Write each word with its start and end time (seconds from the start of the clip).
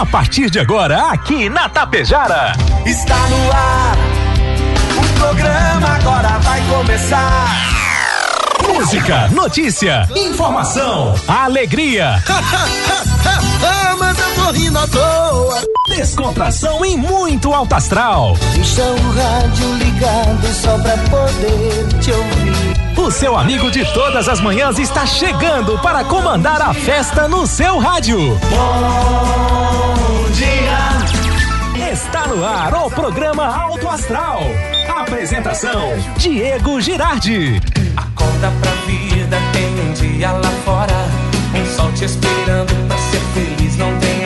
A 0.00 0.06
partir 0.06 0.48
de 0.48 0.58
agora, 0.58 1.10
aqui 1.10 1.50
na 1.50 1.68
Tapejara. 1.68 2.54
Está 2.86 3.18
no 3.28 3.52
ar. 3.52 3.98
O 4.96 5.18
programa 5.18 5.88
agora 5.88 6.38
vai 6.38 6.62
começar. 6.70 7.68
Música, 8.66 9.28
notícia, 9.28 10.08
informação, 10.16 11.14
alegria. 11.28 12.24
tô 14.50 14.52
rindo 14.52 14.78
à 14.78 14.86
toa. 14.86 15.62
Descontração 15.88 16.84
e 16.84 16.96
muito 16.96 17.52
alto 17.52 17.74
astral. 17.74 18.36
Deixa 18.54 18.82
o 18.82 19.10
rádio 19.12 19.74
ligado 19.74 20.46
só 20.54 20.76
pra 20.78 20.96
poder 21.08 21.86
te 22.00 22.10
ouvir. 22.12 22.96
O 22.96 23.10
seu 23.10 23.36
amigo 23.36 23.70
de 23.70 23.84
todas 23.92 24.28
as 24.28 24.40
manhãs 24.40 24.78
está 24.78 25.06
chegando 25.06 25.78
para 25.78 26.04
comandar 26.04 26.60
a 26.60 26.74
festa 26.74 27.28
no 27.28 27.46
seu 27.46 27.78
rádio. 27.78 28.18
Bom 28.50 30.30
dia. 30.32 31.90
Está 31.92 32.26
no 32.26 32.44
ar 32.44 32.74
o 32.74 32.90
programa 32.90 33.46
Alto 33.46 33.88
Astral. 33.88 34.40
Apresentação: 34.88 35.92
Diego 36.16 36.80
Girardi. 36.80 37.60
Acorda 37.96 38.52
pra 38.60 38.72
vida, 38.86 39.38
tem 39.52 39.80
um 39.80 39.92
dia 39.92 40.32
lá 40.32 40.50
fora. 40.64 41.08
Um 41.54 41.76
sol 41.76 41.92
te 41.92 42.04
esperando 42.04 42.88
pra 42.88 42.99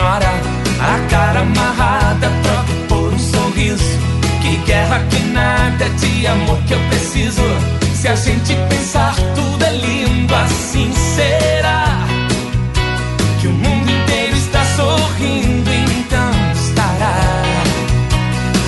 não 0.04 0.20
tem 0.20 0.28
hora. 0.28 0.40
A 0.80 1.08
cara 1.08 1.40
amarrada, 1.40 2.30
troca 2.42 2.72
por 2.88 3.14
um 3.14 3.18
sorriso. 3.18 3.98
Que 4.42 4.56
guerra, 4.58 5.00
que 5.10 5.20
nada 5.20 5.88
de 5.88 6.26
amor 6.26 6.58
que 6.66 6.74
eu 6.74 6.80
preciso. 6.88 7.42
Se 7.94 8.08
a 8.08 8.14
gente 8.14 8.54
pensar, 8.68 9.14
tudo 9.34 9.64
é 9.64 9.70
lindo, 9.70 10.34
assim 10.34 10.92
será. 10.92 12.06
Que 13.40 13.46
o 13.46 13.52
mundo 13.52 13.90
inteiro 13.90 14.36
está 14.36 14.62
sorrindo, 14.76 15.70
então 15.72 16.30
estará. 16.52 17.16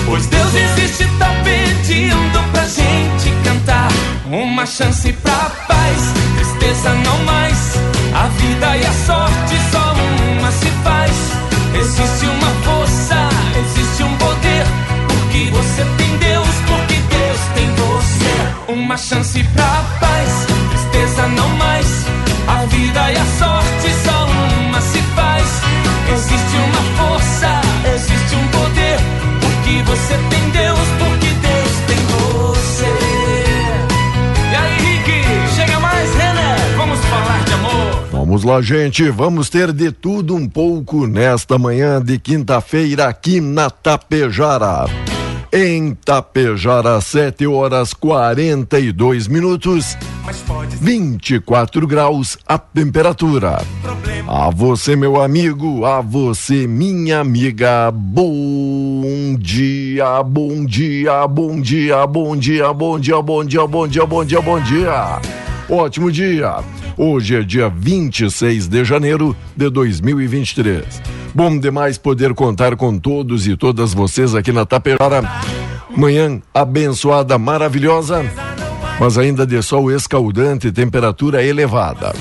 Pois 0.05 0.25
Deus 0.27 0.53
existe, 0.55 1.05
tá 1.19 1.29
pedindo 1.43 2.51
pra 2.51 2.63
gente 2.63 3.31
cantar. 3.43 3.89
Uma 4.25 4.65
chance 4.65 5.13
pra 5.13 5.51
paz, 5.67 6.13
tristeza 6.35 6.93
não 6.93 7.23
mais. 7.25 7.77
A 8.15 8.27
vida 8.29 8.77
e 8.77 8.85
a 8.85 8.93
sorte 8.93 9.55
só 9.71 9.93
uma 10.39 10.51
se 10.51 10.69
faz. 10.83 10.96
Existe 11.87 12.25
uma 12.25 12.51
força, 12.65 13.15
existe 13.57 14.03
um 14.03 14.13
poder. 14.17 14.65
Porque 15.07 15.49
você 15.51 15.85
tem 15.97 16.17
Deus, 16.17 16.55
porque 16.67 16.95
Deus 16.95 17.39
tem 17.55 17.69
você. 17.75 18.73
Uma 18.73 18.97
chance 18.97 19.41
pra 19.55 19.85
paz, 19.97 20.47
tristeza 20.69 21.27
não 21.29 21.47
mais. 21.55 21.87
A 22.45 22.65
vida 22.65 23.11
e 23.13 23.15
a 23.15 23.25
sorte 23.39 23.89
só 24.03 24.25
uma 24.59 24.81
se 24.81 25.01
faz. 25.15 25.47
Existe 26.13 26.57
uma 26.57 26.83
força, 26.97 27.61
existe 27.95 28.35
um 28.35 28.47
poder. 28.49 28.99
Porque 29.39 29.81
você 29.83 30.17
tem 30.29 30.36
Vamos 38.37 38.51
lá, 38.51 38.61
gente, 38.61 39.09
vamos 39.09 39.49
ter 39.49 39.73
de 39.73 39.91
tudo 39.91 40.35
um 40.35 40.47
pouco 40.47 41.07
nesta 41.07 41.57
manhã 41.57 41.99
de 41.99 42.19
quinta-feira 42.19 43.07
aqui 43.07 43.41
na 43.41 43.67
Tapejara. 43.67 44.85
Em 45.51 45.95
Tapejara, 45.95 47.01
7 47.01 47.47
horas 47.47 47.95
42 47.95 49.27
minutos, 49.27 49.97
24 50.79 51.87
graus 51.87 52.37
a 52.47 52.59
temperatura. 52.59 53.57
A 54.27 54.51
você, 54.51 54.95
meu 54.95 55.19
amigo, 55.19 55.83
a 55.83 55.99
você, 55.99 56.67
minha 56.67 57.21
amiga, 57.21 57.89
bom 57.91 59.35
dia, 59.39 60.21
bom 60.21 60.63
dia, 60.63 61.27
bom 61.27 61.59
dia, 61.59 62.05
bom 62.05 62.37
dia, 62.37 62.71
bom 62.71 62.99
dia, 62.99 63.19
bom 63.19 63.43
dia, 63.43 63.65
bom 63.65 63.87
dia, 63.87 64.05
bom 64.05 64.23
dia, 64.23 64.41
bom 64.41 64.59
dia. 64.59 65.21
Ótimo 65.69 66.09
dia. 66.09 66.63
Hoje 66.95 67.35
é 67.35 67.41
dia 67.41 67.67
26 67.67 68.67
de 68.67 68.85
janeiro 68.85 69.35
de 69.55 69.69
2023. 69.69 71.01
Bom 71.35 71.59
demais 71.59 71.97
poder 71.97 72.33
contar 72.33 72.77
com 72.77 72.97
todos 72.97 73.45
e 73.47 73.57
todas 73.57 73.93
vocês 73.93 74.33
aqui 74.33 74.53
na 74.53 74.65
Tapejara. 74.65 75.21
Manhã 75.95 76.41
abençoada, 76.53 77.37
maravilhosa, 77.37 78.25
mas 78.97 79.17
ainda 79.17 79.45
de 79.45 79.61
sol 79.61 79.91
escaldante, 79.91 80.71
temperatura 80.71 81.43
elevada. 81.43 82.13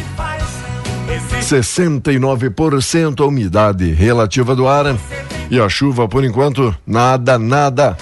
69% 1.41 3.21
a 3.21 3.27
umidade 3.27 3.93
relativa 3.93 4.57
do 4.57 4.67
ar 4.67 4.87
e 5.49 5.61
a 5.61 5.69
chuva 5.69 6.09
por 6.09 6.25
enquanto 6.25 6.75
nada, 6.85 7.39
nada. 7.39 7.97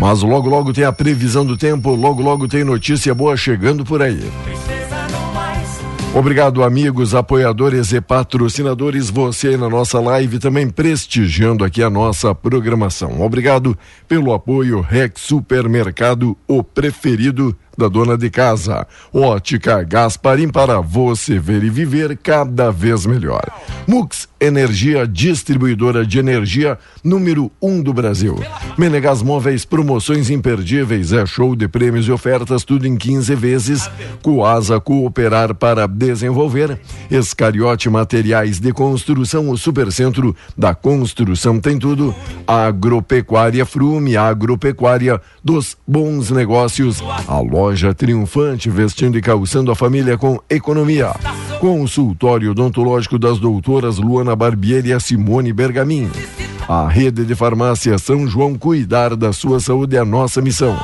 Mas 0.00 0.22
logo 0.22 0.48
logo 0.48 0.72
tem 0.72 0.82
a 0.82 0.92
previsão 0.92 1.44
do 1.44 1.58
tempo, 1.58 1.94
logo 1.94 2.22
logo 2.22 2.48
tem 2.48 2.64
notícia 2.64 3.14
boa 3.14 3.36
chegando 3.36 3.84
por 3.84 4.00
aí. 4.00 4.32
Obrigado, 6.14 6.64
amigos, 6.64 7.14
apoiadores 7.14 7.92
e 7.92 8.00
patrocinadores. 8.00 9.10
Você 9.10 9.58
na 9.58 9.68
nossa 9.68 10.00
live 10.00 10.38
também 10.38 10.70
prestigiando 10.70 11.62
aqui 11.62 11.82
a 11.82 11.90
nossa 11.90 12.34
programação. 12.34 13.20
Obrigado 13.20 13.76
pelo 14.08 14.32
apoio 14.32 14.80
Rex 14.80 15.20
Supermercado, 15.20 16.34
o 16.48 16.64
preferido 16.64 17.54
da 17.80 17.88
dona 17.88 18.16
de 18.18 18.28
casa. 18.28 18.86
Ótica 19.12 19.82
Gasparim 19.82 20.50
para 20.50 20.80
você 20.80 21.38
ver 21.38 21.64
e 21.64 21.70
viver 21.70 22.18
cada 22.18 22.70
vez 22.70 23.06
melhor. 23.06 23.42
Mux 23.86 24.28
Energia, 24.42 25.06
distribuidora 25.06 26.06
de 26.06 26.18
energia 26.18 26.78
número 27.04 27.52
um 27.60 27.82
do 27.82 27.92
Brasil. 27.92 28.42
Menegas 28.78 29.20
Móveis, 29.20 29.66
promoções 29.66 30.30
imperdíveis, 30.30 31.12
é 31.12 31.26
show 31.26 31.54
de 31.54 31.68
prêmios 31.68 32.08
e 32.08 32.10
ofertas, 32.10 32.64
tudo 32.64 32.86
em 32.86 32.96
15 32.96 33.34
vezes. 33.34 33.90
Coasa 34.22 34.80
Cooperar 34.80 35.54
para 35.54 35.86
desenvolver. 35.86 36.80
Escariote 37.10 37.90
Materiais 37.90 38.58
de 38.58 38.72
Construção, 38.72 39.50
o 39.50 39.58
supercentro 39.58 40.34
da 40.56 40.74
construção 40.74 41.60
tem 41.60 41.78
tudo. 41.78 42.14
Agropecuária 42.46 43.66
Frume, 43.66 44.16
agropecuária 44.16 45.20
dos 45.44 45.76
bons 45.86 46.30
negócios. 46.30 47.02
A 47.28 47.38
loja 47.40 47.69
triunfante, 47.94 48.68
vestindo 48.68 49.16
e 49.16 49.20
calçando 49.20 49.70
a 49.70 49.76
família 49.76 50.18
com 50.18 50.40
economia. 50.48 51.12
Consultório 51.58 52.50
odontológico 52.50 53.18
das 53.18 53.38
doutoras 53.38 53.98
Luana 53.98 54.34
Barbieri 54.34 54.92
e 54.92 55.00
Simone 55.00 55.52
Bergamin. 55.52 56.10
A 56.68 56.88
rede 56.88 57.24
de 57.24 57.34
farmácia 57.34 57.98
São 57.98 58.26
João 58.26 58.54
cuidar 58.56 59.14
da 59.16 59.32
sua 59.32 59.60
saúde 59.60 59.96
é 59.96 60.00
a 60.00 60.04
nossa 60.04 60.40
missão. 60.40 60.76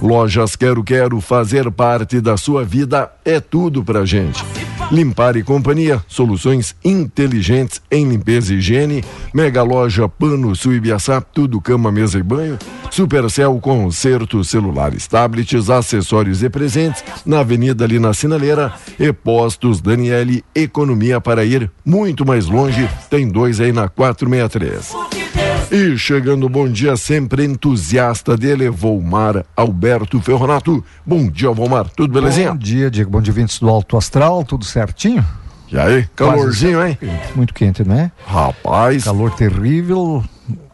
Lojas 0.00 0.56
Quero 0.56 0.82
Quero 0.84 1.20
fazer 1.20 1.70
parte 1.70 2.20
da 2.20 2.36
sua 2.36 2.64
vida 2.64 3.10
é 3.24 3.40
tudo 3.40 3.84
pra 3.84 4.04
gente. 4.04 4.44
Limpar 4.90 5.36
e 5.36 5.42
Companhia, 5.42 6.02
soluções 6.08 6.74
inteligentes 6.82 7.82
em 7.90 8.08
limpeza 8.08 8.54
e 8.54 8.56
higiene. 8.56 9.04
Mega 9.34 9.62
Loja 9.62 10.08
Pano 10.08 10.56
Suibiaçá, 10.56 11.20
tudo 11.20 11.60
cama, 11.60 11.92
mesa 11.92 12.18
e 12.18 12.22
banho. 12.22 12.58
Supercell 12.90 13.60
concertos 13.60 14.48
celulares, 14.48 15.06
tablets, 15.06 15.68
acessórios 15.68 16.42
e 16.42 16.48
presentes 16.48 17.04
na 17.26 17.40
Avenida 17.40 17.84
ali 17.84 17.98
na 17.98 18.14
Sinaleira 18.14 18.72
e 18.98 19.12
Postos 19.12 19.82
Daniele 19.82 20.42
Economia 20.54 21.20
para 21.20 21.44
ir 21.44 21.70
muito 21.84 22.24
mais 22.24 22.46
longe. 22.46 22.88
Tem 23.10 23.28
dois 23.28 23.60
aí 23.60 23.72
na 23.72 23.90
463. 23.90 25.47
E 25.70 25.98
chegando, 25.98 26.48
bom 26.48 26.66
dia, 26.66 26.96
sempre 26.96 27.44
entusiasta 27.44 28.38
dele, 28.38 28.70
Volmar 28.70 29.44
Alberto 29.54 30.18
Ferronato. 30.18 30.82
Bom 31.04 31.28
dia, 31.28 31.50
Volmar, 31.50 31.90
tudo 31.90 32.14
belezinha? 32.14 32.52
Bom 32.52 32.56
dia, 32.58 32.90
Diego, 32.90 33.10
bom 33.10 33.20
dia, 33.20 33.34
vintes 33.34 33.58
do 33.60 33.68
Alto 33.68 33.94
Astral, 33.94 34.44
tudo 34.44 34.64
certinho? 34.64 35.22
E 35.70 35.78
aí, 35.78 36.06
calorzinho, 36.16 36.82
hein? 36.86 36.96
Muito 37.36 37.52
quente, 37.52 37.86
né? 37.86 38.10
Rapaz. 38.26 39.04
Calor 39.04 39.30
terrível. 39.34 40.24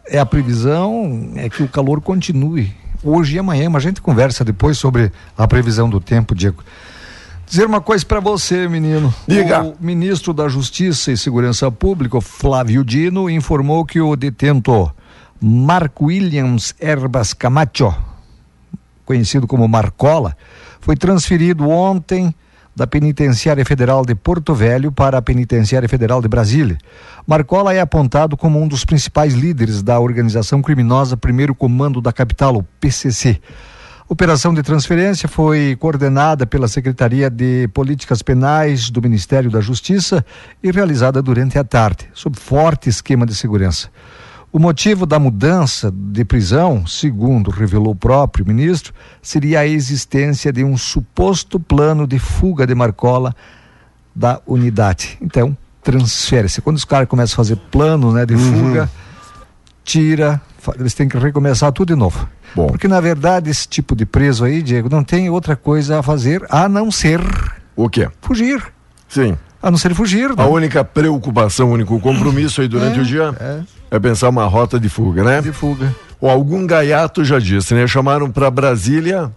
É 0.07 0.17
a 0.17 0.25
previsão, 0.25 1.29
é 1.35 1.49
que 1.49 1.61
o 1.61 1.67
calor 1.67 1.99
continue 1.99 2.73
hoje 3.03 3.35
e 3.35 3.39
amanhã, 3.39 3.69
mas 3.69 3.83
a 3.83 3.87
gente 3.89 4.01
conversa 4.01 4.45
depois 4.45 4.77
sobre 4.77 5.11
a 5.37 5.45
previsão 5.45 5.89
do 5.89 5.99
tempo, 5.99 6.33
Diego. 6.33 6.63
Dizer 7.55 7.67
uma 7.67 7.79
coisa 7.79 8.05
para 8.05 8.19
você, 8.19 8.67
menino. 8.67 9.15
Diga. 9.25 9.63
O 9.63 9.77
ministro 9.79 10.33
da 10.33 10.49
Justiça 10.49 11.13
e 11.13 11.15
Segurança 11.15 11.71
Pública, 11.71 12.19
Flávio 12.19 12.83
Dino, 12.83 13.29
informou 13.29 13.85
que 13.85 14.01
o 14.01 14.13
detento 14.17 14.91
Marco 15.41 16.07
Williams 16.07 16.75
Herbas 16.81 17.33
Camacho, 17.33 17.95
conhecido 19.05 19.47
como 19.47 19.65
Marcola, 19.69 20.35
foi 20.81 20.97
transferido 20.97 21.69
ontem 21.69 22.35
da 22.75 22.85
Penitenciária 22.85 23.63
Federal 23.63 24.05
de 24.05 24.15
Porto 24.15 24.53
Velho 24.53 24.91
para 24.91 25.17
a 25.17 25.21
Penitenciária 25.21 25.87
Federal 25.87 26.21
de 26.21 26.27
Brasília. 26.27 26.77
Marcola 27.25 27.73
é 27.73 27.79
apontado 27.79 28.35
como 28.35 28.61
um 28.61 28.67
dos 28.67 28.83
principais 28.83 29.33
líderes 29.33 29.81
da 29.81 29.97
organização 29.97 30.61
criminosa 30.61 31.15
Primeiro 31.15 31.55
Comando 31.55 32.01
da 32.01 32.11
Capital, 32.11 32.57
o 32.57 32.63
PCC. 32.81 33.39
Operação 34.07 34.53
de 34.53 34.61
transferência 34.61 35.27
foi 35.27 35.75
coordenada 35.79 36.45
pela 36.45 36.67
Secretaria 36.67 37.27
de 37.27 37.67
Políticas 37.69 38.21
Penais 38.21 38.91
do 38.91 39.01
Ministério 39.01 39.49
da 39.49 39.59
Justiça 39.59 40.23
e 40.61 40.69
realizada 40.69 41.23
durante 41.23 41.57
a 41.57 41.63
tarde, 41.63 42.07
sob 42.13 42.37
forte 42.37 42.87
esquema 42.87 43.25
de 43.25 43.33
segurança. 43.33 43.89
O 44.51 44.59
motivo 44.59 45.07
da 45.07 45.17
mudança 45.17 45.91
de 45.91 46.23
prisão, 46.23 46.85
segundo 46.85 47.49
revelou 47.49 47.93
o 47.93 47.95
próprio 47.95 48.45
ministro, 48.45 48.93
seria 49.23 49.61
a 49.61 49.67
existência 49.67 50.53
de 50.53 50.63
um 50.63 50.77
suposto 50.77 51.59
plano 51.59 52.05
de 52.05 52.19
fuga 52.19 52.65
de 52.67 52.75
Marcola 52.75 53.35
da 54.15 54.39
unidade. 54.45 55.17
Então, 55.19 55.57
transfere-se. 55.83 56.61
Quando 56.61 56.77
os 56.77 56.85
caras 56.85 57.09
começam 57.09 57.33
a 57.33 57.37
fazer 57.37 57.55
plano 57.55 58.13
né, 58.13 58.23
de 58.25 58.35
Uhum. 58.35 58.67
fuga, 58.67 58.89
tira, 59.83 60.39
eles 60.79 60.93
têm 60.93 61.07
que 61.07 61.17
recomeçar 61.17 61.71
tudo 61.71 61.93
de 61.93 61.95
novo. 61.99 62.27
Bom. 62.55 62.67
Porque, 62.67 62.87
na 62.87 62.99
verdade, 63.01 63.49
esse 63.49 63.67
tipo 63.67 63.95
de 63.95 64.05
preso 64.05 64.45
aí, 64.45 64.61
Diego, 64.61 64.89
não 64.89 65.03
tem 65.03 65.29
outra 65.29 65.55
coisa 65.55 65.99
a 65.99 66.03
fazer 66.03 66.45
a 66.49 66.67
não 66.69 66.89
ser 66.91 67.19
O 67.75 67.89
quê? 67.89 68.07
fugir. 68.21 68.61
Sim. 69.07 69.37
A 69.61 69.69
não 69.71 69.77
ser 69.77 69.93
fugir. 69.93 70.29
né? 70.29 70.35
A 70.37 70.45
única 70.45 70.83
preocupação, 70.83 71.69
o 71.69 71.73
único 71.73 71.99
compromisso 71.99 72.61
aí 72.61 72.67
durante 72.67 72.99
É, 72.99 73.01
o 73.01 73.05
dia 73.05 73.35
é. 73.91 73.95
é 73.95 73.99
pensar 73.99 74.29
uma 74.29 74.45
rota 74.45 74.79
de 74.79 74.87
fuga, 74.89 75.23
né? 75.23 75.41
De 75.41 75.51
fuga. 75.51 75.93
Ou 76.21 76.29
algum 76.29 76.65
gaiato 76.65 77.23
já 77.25 77.39
disse, 77.39 77.73
né? 77.73 77.85
Chamaram 77.87 78.29
pra 78.31 78.49
Brasília, 78.49 79.31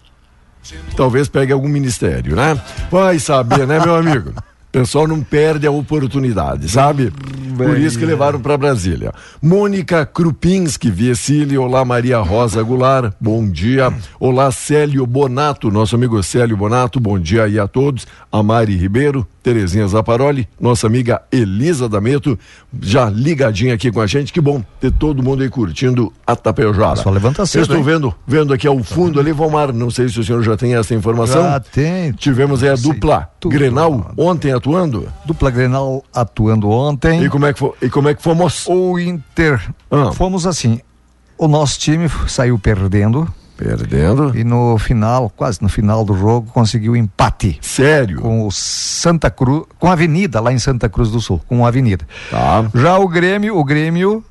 talvez 0.97 1.29
pegue 1.29 1.53
algum 1.53 1.69
ministério, 1.69 2.37
né? 2.37 2.61
Vai 2.91 3.19
saber, 3.19 3.67
né, 3.67 3.81
meu 3.81 3.95
amigo? 3.97 4.33
O 4.69 4.71
pessoal 4.71 5.09
não 5.09 5.23
perde 5.23 5.67
a 5.67 5.71
oportunidade, 5.71 6.69
sabe? 6.69 7.11
Por 7.57 7.79
isso 7.79 7.99
que 7.99 8.05
levaram 8.05 8.39
pra 8.39 8.57
Brasília. 8.59 9.13
Mônica 9.43 10.05
Krupinski, 10.05 10.91
Viecili, 10.91 11.57
olá 11.57 11.85
Maria 11.87 12.19
Rosa 12.19 12.63
Goulart, 12.63 13.15
bom 13.19 13.49
dia. 13.49 13.91
Olá 14.21 14.53
Célio 14.53 15.07
Bonato, 15.07 15.71
nosso 15.71 15.97
amigo 15.97 16.23
Célio 16.23 16.55
Bonato, 16.57 17.01
bom 17.01 17.19
dia 17.19 17.45
aí 17.45 17.59
a 17.59 17.67
todos. 17.67 18.07
A 18.31 18.43
Mari 18.43 18.77
Ribeiro, 18.77 19.27
Terezinha 19.43 19.89
Zaparoli, 19.89 20.47
nossa 20.61 20.87
amiga 20.87 21.23
Elisa 21.33 21.89
Dameto, 21.89 22.39
já 22.81 23.09
ligadinha 23.09 23.73
aqui 23.73 23.91
com 23.91 24.03
a 24.03 24.07
gente. 24.07 24.33
Que 24.33 24.41
bom 24.41 24.63
ter 24.79 24.93
todo 24.93 25.23
mundo 25.23 25.43
aí 25.43 25.49
curtindo 25.49 26.13
a 26.27 26.37
Tapejara. 26.37 26.97
Só 26.97 27.09
levanta 27.11 27.47
cedo, 27.47 27.61
Eu 27.61 27.63
estou 27.63 27.79
hein? 27.79 27.83
vendo, 27.83 28.15
vendo 28.27 28.53
aqui 28.53 28.69
ao 28.69 28.79
fundo 28.85 29.19
ali, 29.19 29.33
Vomar, 29.33 29.73
não 29.73 29.91
sei 29.91 30.11
se 30.11 30.21
o 30.21 30.25
senhor 30.25 30.43
já 30.43 30.59
tem 30.59 30.75
essa 30.77 30.95
informação. 30.95 31.43
Já 31.43 31.59
tem. 31.59 32.13
Tivemos 32.13 32.63
aí 32.63 32.69
a 32.69 32.75
dupla. 32.77 33.31
Grenal 33.47 34.13
ontem 34.17 34.53
atuando. 34.59 35.11
Dupla 35.25 35.51
Grenal 35.51 36.05
atuando 36.15 36.71
ontem. 36.71 37.25
E 37.25 37.29
como 37.29 37.47
é 37.47 37.53
que, 37.53 37.59
foi, 37.59 37.73
e 37.83 37.89
como 37.89 38.09
é 38.09 38.15
que 38.15 38.23
fomos? 38.23 38.67
O 38.67 38.99
Inter. 38.99 39.61
Ah. 39.91 40.13
Fomos 40.13 40.47
assim. 40.47 40.81
O 41.37 41.49
nosso 41.49 41.79
time 41.79 42.11
saiu 42.27 42.59
perdendo 42.59 43.33
Perdendo. 43.59 44.39
e 44.39 44.45
no 44.45 44.79
final, 44.79 45.29
quase 45.29 45.61
no 45.61 45.69
final 45.69 46.05
do 46.05 46.17
jogo, 46.17 46.51
conseguiu 46.53 46.95
empate 46.95 47.59
Sério. 47.61 48.21
com 48.21 48.47
o 48.47 48.53
Santa 48.53 49.31
Cruz, 49.31 49.65
com 49.81 49.89
a 49.89 49.93
Avenida 49.95 50.41
lá 50.41 50.53
em 50.53 50.59
Santa 50.61 50.89
Cruz 50.89 51.11
do 51.11 51.21
Sul, 51.21 51.41
com 51.49 51.65
a 51.65 51.69
Avenida. 51.69 52.07
Tá. 52.31 52.71
Já 52.73 52.99
o 52.99 53.09
Grêmio, 53.09 53.59
o 53.59 53.65
Grêmio 53.65 54.25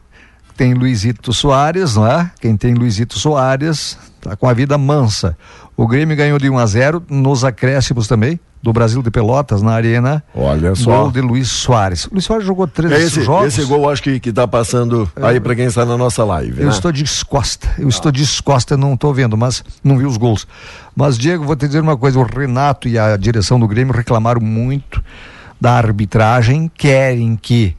tem 0.56 0.74
Luizito 0.74 1.34
Soares, 1.34 1.98
não 1.98 2.08
é? 2.08 2.32
Quem 2.40 2.56
tem 2.56 2.74
Luizito 2.74 3.20
Soares 3.20 3.98
tá 4.22 4.36
com 4.38 4.48
a 4.48 4.54
vida 4.54 4.78
mansa. 4.78 5.38
O 5.76 5.86
Grêmio 5.86 6.16
ganhou 6.16 6.40
de 6.40 6.50
1 6.50 6.58
a 6.58 6.66
0 6.66 7.04
nos 7.10 7.44
acréscimos 7.44 8.08
também 8.08 8.40
do 8.62 8.74
Brasil 8.74 9.02
de 9.02 9.12
Pelotas 9.12 9.62
na 9.62 9.72
Arena. 9.72 10.24
Olha 10.34 10.76
só. 10.76 11.04
Gol 11.04 11.12
de 11.12 11.22
Luiz 11.22 11.50
Soares. 11.50 12.08
Luiz 12.12 12.26
Soares 12.26 12.46
jogou 12.46 12.68
três 12.68 12.92
É 12.92 13.02
esse, 13.02 13.22
jogos. 13.22 13.48
esse 13.48 13.64
gol 13.66 13.90
acho 13.90 14.04
que, 14.04 14.20
que 14.20 14.34
tá 14.34 14.48
passando 14.48 15.10
aí 15.16 15.40
pra 15.40 15.56
quem 15.56 15.66
está 15.66 15.86
na 15.86 15.98
nossa 15.98 16.24
live. 16.24 16.60
Eu 16.60 16.66
né? 16.68 16.72
estou 16.72 16.92
descosta, 16.92 17.70
eu 17.78 17.88
estou 17.88 18.12
descosta, 18.12 18.76
não 18.76 18.94
estou 18.96 19.14
vendo, 19.14 19.38
mas 19.38 19.64
não 19.84 19.98
vi 19.98 20.06
os 20.06 20.18
gols. 20.18 20.48
Mas, 20.96 21.18
Diego, 21.18 21.44
vou 21.46 21.56
te 21.56 21.68
dizer 21.68 21.80
uma 21.82 21.98
coisa: 21.98 22.20
o 22.20 22.24
Renato 22.24 22.88
e 22.88 22.98
a 22.98 23.16
direção 23.16 23.60
do 23.60 23.68
Grêmio 23.68 23.94
reclamaram 23.94 24.42
muito 24.42 25.04
da 25.60 25.74
arbitragem, 25.74 26.72
querem 26.76 27.36
que. 27.36 27.76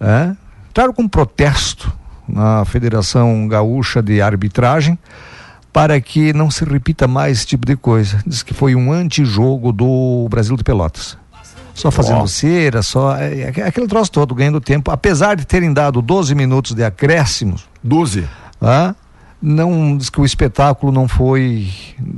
É, 0.00 0.32
entraram 0.68 0.92
com 0.92 1.08
protesto 1.08 1.90
na 2.28 2.64
Federação 2.64 3.48
Gaúcha 3.48 4.02
de 4.02 4.20
Arbitragem 4.20 4.98
para 5.76 6.00
que 6.00 6.32
não 6.32 6.50
se 6.50 6.64
repita 6.64 7.06
mais 7.06 7.36
esse 7.36 7.46
tipo 7.48 7.66
de 7.66 7.76
coisa. 7.76 8.18
Diz 8.26 8.42
que 8.42 8.54
foi 8.54 8.74
um 8.74 8.90
antijogo 8.90 9.74
do 9.74 10.26
Brasil 10.30 10.56
de 10.56 10.64
Pelotas. 10.64 11.18
Só 11.74 11.90
fazendo 11.90 12.20
Ó. 12.20 12.26
cera, 12.26 12.82
só. 12.82 13.14
É, 13.14 13.52
é 13.54 13.62
aquele 13.66 13.86
troço 13.86 14.10
todo, 14.10 14.34
ganhando 14.34 14.58
tempo. 14.58 14.90
Apesar 14.90 15.36
de 15.36 15.46
terem 15.46 15.74
dado 15.74 16.00
12 16.00 16.34
minutos 16.34 16.72
de 16.72 16.82
acréscimos, 16.82 17.68
12. 17.84 18.26
ah, 18.58 18.94
não 19.42 19.98
diz 19.98 20.08
que 20.08 20.18
o 20.18 20.24
espetáculo 20.24 20.90
não 20.90 21.06
foi 21.06 21.68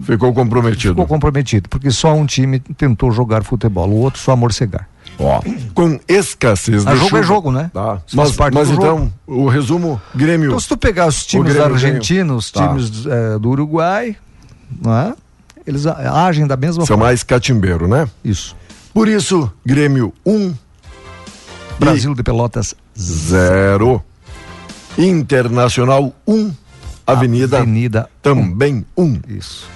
Ficou 0.03 0.33
comprometido. 0.33 0.95
ficou 0.95 1.09
comprometido, 1.09 1.69
porque 1.69 1.91
só 1.91 2.15
um 2.15 2.27
time 2.27 2.61
tentou 2.61 3.11
jogar 3.11 3.43
futebol, 3.43 3.91
o 3.91 3.97
outro 3.97 4.21
só 4.21 4.37
morcegar. 4.37 4.89
Ó, 5.19 5.43
com 5.75 5.99
escassez 6.07 6.87
A 6.87 6.93
de 6.93 6.97
jogo 6.97 7.09
chuva. 7.09 7.19
é 7.19 7.23
jogo, 7.25 7.51
né? 7.51 7.71
Tá. 7.75 8.01
Mas, 8.15 8.37
mas 8.37 8.71
então, 8.71 9.13
o 9.27 9.49
resumo, 9.49 10.01
Grêmio. 10.15 10.47
Então, 10.49 10.61
se 10.61 10.69
tu 10.69 10.77
pegar 10.77 11.09
os 11.09 11.27
times 11.27 11.53
Grêmio 11.53 11.75
argentinos, 11.75 12.53
ganhou. 12.55 12.69
Tá. 12.69 12.75
times 12.77 13.07
eh, 13.07 13.39
do 13.39 13.51
Uruguai, 13.51 14.17
não 14.81 14.97
é? 14.97 15.15
Eles 15.67 15.87
agem 15.87 16.47
da 16.47 16.57
mesma 16.57 16.83
São 16.83 16.87
forma. 16.87 17.05
mais 17.07 17.23
catimbeiro, 17.23 17.89
né? 17.89 18.09
Isso. 18.25 18.57
Por 18.95 19.09
isso, 19.09 19.53
Grêmio 19.67 20.15
1, 20.25 20.33
um, 20.33 20.55
Brasil 21.79 22.15
de 22.15 22.23
Pelotas 22.23 22.75
0. 22.99 24.03
Internacional 24.97 26.13
1, 26.27 26.35
um, 26.35 26.53
Avenida, 27.07 27.59
Avenida 27.59 28.11
também 28.23 28.85
1. 28.97 29.03
Um. 29.03 29.21
Isso. 29.29 29.69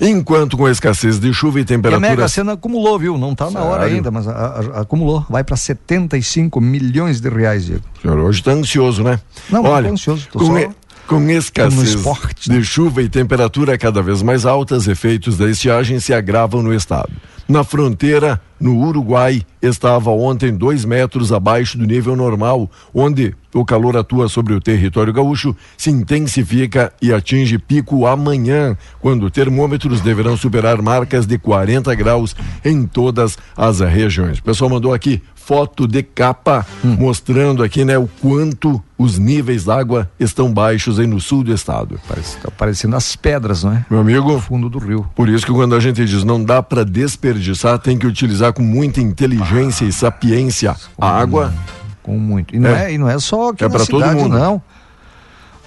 Enquanto 0.00 0.56
com 0.58 0.68
escassez 0.68 1.18
de 1.18 1.32
chuva 1.32 1.58
e 1.60 1.64
E 1.68 1.74
a 1.94 1.98
Mega. 2.00 2.28
Sena 2.28 2.52
acumulou, 2.52 2.98
viu? 2.98 3.16
Não 3.16 3.32
está 3.32 3.50
na 3.50 3.62
hora 3.62 3.84
ainda, 3.84 4.10
mas 4.10 4.28
a- 4.28 4.32
a- 4.76 4.80
acumulou. 4.82 5.24
Vai 5.30 5.42
para 5.42 5.56
75 5.56 6.60
milhões 6.60 7.20
de 7.20 7.28
reais, 7.30 7.64
Diego. 7.66 7.82
O 7.98 8.02
senhor 8.02 8.18
hoje 8.18 8.40
está 8.40 8.50
ansioso, 8.52 9.02
né? 9.02 9.18
Não, 9.48 9.62
não 9.62 9.70
Olha, 9.70 9.88
tô 9.88 9.94
ansioso, 9.94 10.28
tô 10.30 10.38
com, 10.38 10.46
só- 10.60 10.68
com 11.06 11.30
escassez 11.30 11.88
esporte, 11.94 12.50
né? 12.50 12.58
de 12.58 12.64
chuva 12.64 13.00
e 13.02 13.08
temperatura 13.08 13.78
cada 13.78 14.02
vez 14.02 14.20
mais 14.22 14.44
altas, 14.44 14.86
efeitos 14.86 15.38
da 15.38 15.48
estiagem 15.48 15.98
se 15.98 16.12
agravam 16.12 16.62
no 16.62 16.74
estado. 16.74 17.10
Na 17.48 17.62
fronteira, 17.62 18.40
no 18.58 18.76
Uruguai, 18.76 19.40
estava 19.62 20.10
ontem 20.10 20.52
dois 20.52 20.84
metros 20.84 21.32
abaixo 21.32 21.78
do 21.78 21.86
nível 21.86 22.16
normal, 22.16 22.68
onde 22.92 23.36
o 23.54 23.64
calor 23.64 23.96
atua 23.96 24.28
sobre 24.28 24.52
o 24.52 24.60
território 24.60 25.12
gaúcho, 25.12 25.54
se 25.78 25.88
intensifica 25.88 26.92
e 27.00 27.12
atinge 27.12 27.56
pico 27.56 28.04
amanhã, 28.04 28.76
quando 29.00 29.30
termômetros 29.30 30.00
deverão 30.00 30.36
superar 30.36 30.82
marcas 30.82 31.24
de 31.24 31.38
40 31.38 31.94
graus 31.94 32.34
em 32.64 32.84
todas 32.84 33.38
as 33.56 33.78
regiões. 33.78 34.38
O 34.38 34.42
pessoal 34.42 34.68
mandou 34.68 34.92
aqui 34.92 35.22
foto 35.46 35.86
de 35.86 36.02
capa 36.02 36.66
Hum. 36.84 36.96
mostrando 36.98 37.62
aqui, 37.62 37.84
né, 37.84 37.96
o 37.96 38.08
quanto 38.20 38.82
os 38.98 39.16
níveis 39.16 39.64
d'água 39.64 40.10
estão 40.18 40.52
baixos 40.52 40.98
aí 40.98 41.06
no 41.06 41.20
sul 41.20 41.44
do 41.44 41.54
estado. 41.54 42.00
Parece, 42.08 42.36
tá 42.38 42.50
parecendo 42.50 42.96
as 42.96 43.14
pedras, 43.14 43.62
não 43.62 43.72
é? 43.72 43.86
Meu 43.88 44.00
amigo, 44.00 44.32
No 44.32 44.40
fundo 44.40 44.68
do 44.68 44.78
rio. 44.80 45.06
por 45.14 45.28
isso 45.28 45.46
que 45.46 45.52
quando 45.52 45.76
a 45.76 45.80
gente 45.80 46.04
diz 46.04 46.24
não 46.24 46.42
dá 46.42 46.60
para 46.62 46.84
desperdiçar, 46.84 47.78
tem 47.78 47.96
que 47.96 48.06
utilizar 48.08 48.52
com 48.52 48.62
muita 48.62 49.00
inteligência 49.00 49.84
e 49.84 49.92
sapiência 49.92 50.74
a 50.98 51.08
água. 51.08 51.54
Com 52.02 52.18
muito. 52.18 52.54
E 52.56 52.58
não 52.58 52.70
é, 52.70 52.86
É. 52.90 52.94
e 52.94 52.98
não 52.98 53.08
é 53.08 53.16
só 53.20 53.50
aqui 53.50 53.62
É 53.62 53.68
na 53.68 53.74
pra 53.76 53.86
todo 53.86 54.04
mundo. 54.14 54.36
não. 54.36 54.60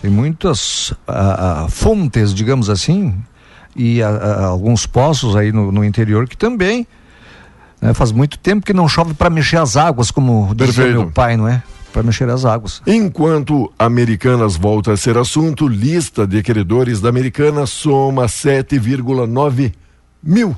Tem 0.02 0.12
muitas 0.12 0.94
ah, 1.08 1.64
ah, 1.64 1.68
fontes, 1.70 2.34
digamos 2.34 2.70
assim, 2.70 3.14
e 3.76 4.02
ah, 4.04 4.10
ah, 4.10 4.46
alguns 4.48 4.86
poços 4.86 5.36
aí 5.38 5.52
no, 5.54 5.72
no 5.72 5.86
interior 5.86 6.28
que 6.28 6.36
também 6.38 6.86
né, 7.82 7.94
faz 7.94 8.12
muito 8.12 8.38
tempo 8.40 8.66
que 8.66 8.74
não 8.74 8.88
chove 8.88 9.14
para 9.14 9.30
mexer 9.30 9.58
as 9.58 9.76
águas, 9.78 10.12
como 10.12 10.54
dizia 10.56 10.74
Perfeito. 10.74 11.00
meu 11.00 11.12
pai, 11.12 11.38
não 11.38 11.48
é? 11.48 11.62
Para 11.92 12.04
mexer 12.04 12.30
as 12.30 12.46
águas. 12.46 12.82
Enquanto 12.86 13.72
Americanas 13.80 14.56
volta 14.56 14.94
a 14.94 14.98
ser 14.98 15.18
assunto, 15.18 15.68
lista 15.68 16.28
de 16.28 16.44
credores 16.44 17.02
da 17.02 17.10
Americanas 17.10 17.72
soma 17.72 18.28
7,9 18.28 19.74
mil 20.22 20.56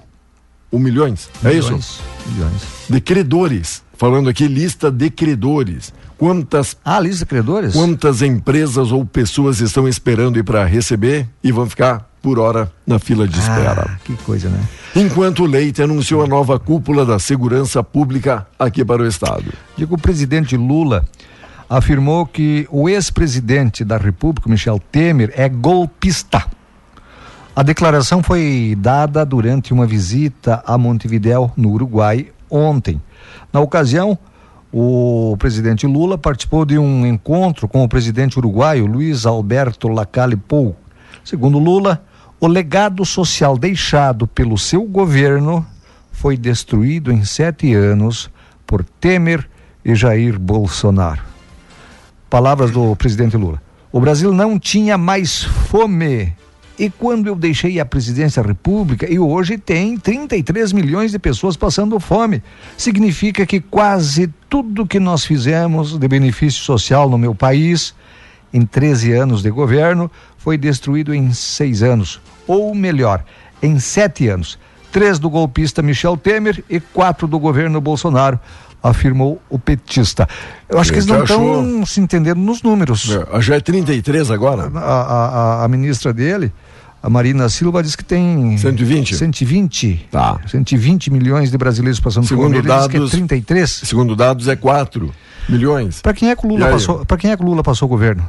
ou 0.69 0.79
milhões. 0.79 1.29
É 1.43 1.53
isso? 1.53 1.67
Milhões, 1.69 1.99
Milhões. 2.27 2.61
De 2.89 3.01
credores. 3.01 3.83
Falando 3.97 4.29
aqui, 4.29 4.47
lista 4.47 4.91
de 4.91 5.09
credores. 5.09 5.93
Quantas 6.17 6.75
Ah, 6.83 6.99
lista 6.99 7.19
de 7.19 7.25
credores? 7.29 7.73
Quantas 7.73 8.21
empresas 8.21 8.91
ou 8.91 9.05
pessoas 9.05 9.59
estão 9.59 9.87
esperando 9.87 10.37
ir 10.37 10.43
para 10.43 10.65
receber 10.65 11.27
e 11.43 11.51
vão 11.51 11.69
ficar 11.69 12.09
por 12.21 12.39
hora 12.39 12.71
na 12.85 12.99
fila 12.99 13.27
de 13.27 13.37
espera? 13.37 13.89
Ah, 13.89 13.99
que 14.03 14.15
coisa, 14.17 14.49
né? 14.49 14.59
Enquanto 14.95 15.43
o 15.43 15.45
Leite 15.45 15.81
anunciou 15.81 16.23
a 16.23 16.27
nova 16.27 16.59
cúpula 16.59 17.05
da 17.05 17.17
segurança 17.17 17.83
pública 17.83 18.45
aqui 18.59 18.85
para 18.85 19.01
o 19.01 19.07
estado. 19.07 19.51
Digo, 19.75 19.95
o 19.95 19.97
presidente 19.97 20.55
Lula 20.55 21.05
afirmou 21.69 22.25
que 22.25 22.67
o 22.69 22.89
ex-presidente 22.89 23.83
da 23.83 23.97
República, 23.97 24.49
Michel 24.49 24.79
Temer, 24.91 25.31
é 25.35 25.47
golpista. 25.47 26.45
A 27.55 27.63
declaração 27.63 28.21
foi 28.21 28.75
dada 28.77 29.25
durante 29.25 29.73
uma 29.73 29.85
visita 29.85 30.61
a 30.65 30.77
Montevidéu, 30.77 31.51
no 31.55 31.71
Uruguai, 31.71 32.27
ontem. 32.49 33.01
Na 33.51 33.59
ocasião, 33.59 34.17
o 34.71 35.35
presidente 35.37 35.85
Lula 35.85 36.17
participou 36.17 36.65
de 36.65 36.77
um 36.77 37.05
encontro 37.05 37.67
com 37.67 37.83
o 37.83 37.89
presidente 37.89 38.37
uruguaio 38.37 38.85
Luiz 38.85 39.25
Alberto 39.25 39.89
Lacalle 39.89 40.37
Pou. 40.37 40.75
Segundo 41.23 41.59
Lula, 41.59 42.01
O 42.43 42.47
legado 42.47 43.05
social 43.05 43.55
deixado 43.55 44.25
pelo 44.25 44.57
seu 44.57 44.81
governo 44.81 45.63
foi 46.11 46.35
destruído 46.35 47.11
em 47.11 47.23
sete 47.23 47.71
anos 47.75 48.31
por 48.65 48.83
Temer 48.83 49.47
e 49.85 49.93
Jair 49.93 50.39
Bolsonaro. 50.39 51.21
Palavras 52.31 52.71
do 52.71 52.95
presidente 52.95 53.37
Lula. 53.37 53.61
O 53.91 53.99
Brasil 53.99 54.33
não 54.33 54.57
tinha 54.57 54.97
mais 54.97 55.43
fome. 55.43 56.33
E 56.79 56.89
quando 56.89 57.27
eu 57.27 57.35
deixei 57.35 57.79
a 57.79 57.85
presidência 57.85 58.41
da 58.41 58.47
República, 58.47 59.07
e 59.07 59.19
hoje 59.19 59.55
tem 59.55 59.95
33 59.95 60.73
milhões 60.73 61.11
de 61.11 61.19
pessoas 61.19 61.55
passando 61.55 61.99
fome, 61.99 62.41
significa 62.75 63.45
que 63.45 63.61
quase 63.61 64.27
tudo 64.49 64.87
que 64.87 64.99
nós 64.99 65.23
fizemos 65.23 65.95
de 65.95 66.07
benefício 66.07 66.63
social 66.63 67.07
no 67.07 67.19
meu 67.19 67.35
país, 67.35 67.93
em 68.51 68.65
13 68.65 69.11
anos 69.13 69.43
de 69.43 69.51
governo, 69.51 70.09
foi 70.39 70.57
destruído 70.57 71.13
em 71.13 71.31
seis 71.33 71.83
anos. 71.83 72.19
Ou 72.47 72.73
melhor, 72.75 73.23
em 73.61 73.79
sete 73.79 74.27
anos. 74.27 74.57
Três 74.91 75.17
do 75.19 75.29
golpista 75.29 75.81
Michel 75.81 76.17
Temer 76.17 76.63
e 76.69 76.79
quatro 76.79 77.25
do 77.27 77.39
governo 77.39 77.79
Bolsonaro 77.79 78.37
afirmou 78.83 79.41
o 79.49 79.59
petista. 79.59 80.27
Eu 80.67 80.79
acho 80.79 80.91
que 80.91 80.97
eles 80.97 81.05
não 81.05 81.23
estão 81.23 81.85
se 81.85 81.99
entendendo 82.01 82.39
nos 82.39 82.61
números. 82.61 83.09
É, 83.09 83.41
já 83.41 83.55
é 83.55 83.59
33 83.59 84.31
agora? 84.31 84.71
A, 84.73 84.79
a, 84.79 85.65
a, 85.65 85.67
ministra 85.67 86.11
dele, 86.11 86.51
a 87.01 87.09
Marina 87.09 87.47
Silva, 87.47 87.83
diz 87.83 87.95
que 87.95 88.03
tem 88.03 88.57
120. 88.57 89.15
120. 89.15 90.07
Tá. 90.11 90.39
120 90.47 91.11
milhões 91.11 91.51
de 91.51 91.57
brasileiros 91.57 91.99
passando 91.99 92.27
segundo 92.27 92.55
fome. 92.55 92.67
Dados, 92.67 92.89
diz 92.89 93.11
que 93.11 93.17
é 93.17 93.19
33. 93.19 93.69
Segundo 93.69 94.15
dados 94.15 94.47
é 94.47 94.55
4 94.55 95.13
milhões. 95.47 96.01
Para 96.01 96.13
quem 96.13 96.29
é 96.29 96.35
que 96.35 96.45
Lula 96.47 96.69
passou? 96.69 97.05
Quem 97.19 97.31
é 97.31 97.37
que 97.37 97.43
o 97.43 97.45
Lula 97.45 97.63
passou 97.63 97.85
o 97.85 97.89
governo? 97.89 98.27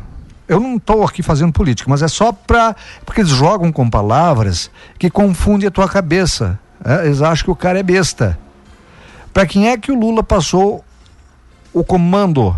Eu 0.49 0.61
não 0.61 0.76
estou 0.76 1.04
aqui 1.04 1.22
fazendo 1.22 1.52
política, 1.52 1.88
mas 1.88 2.02
é 2.02 2.08
só 2.08 2.32
para 2.32 2.75
porque 3.06 3.20
eles 3.20 3.30
jogam 3.30 3.72
com 3.72 3.88
palavras 3.88 4.70
que 4.99 5.08
confundem 5.08 5.68
a 5.68 5.70
tua 5.70 5.88
cabeça. 5.88 6.58
É? 6.84 7.06
Eles 7.06 7.22
acham 7.22 7.44
que 7.44 7.50
o 7.50 7.56
cara 7.56 7.78
é 7.78 7.82
besta. 7.82 8.38
Para 9.32 9.46
quem 9.46 9.68
é 9.68 9.76
que 9.76 9.90
o 9.90 9.99
Lula 9.99 10.22
passou 10.22 10.84
o 11.72 11.84
comando? 11.84 12.54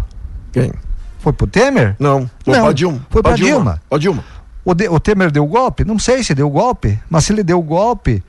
Quem? 0.52 0.72
Foi 1.20 1.32
pro 1.32 1.46
Temer? 1.46 1.96
Não, 1.98 2.28
foi 2.44 2.54
para 2.54 2.72
Dilma. 2.72 3.06
Foi 3.08 3.22
para 3.22 3.36
Dilma. 3.36 3.80
Dilma. 3.90 3.98
Dilma. 3.98 4.24
O, 4.64 4.74
de, 4.74 4.88
o 4.88 4.98
Temer 4.98 5.30
deu 5.30 5.46
golpe? 5.46 5.84
Não 5.84 5.98
sei 5.98 6.24
se 6.24 6.34
deu 6.34 6.48
golpe, 6.50 6.98
mas 7.08 7.24
se 7.24 7.32
ele 7.32 7.42
deu 7.42 7.60
golpe, 7.62 8.22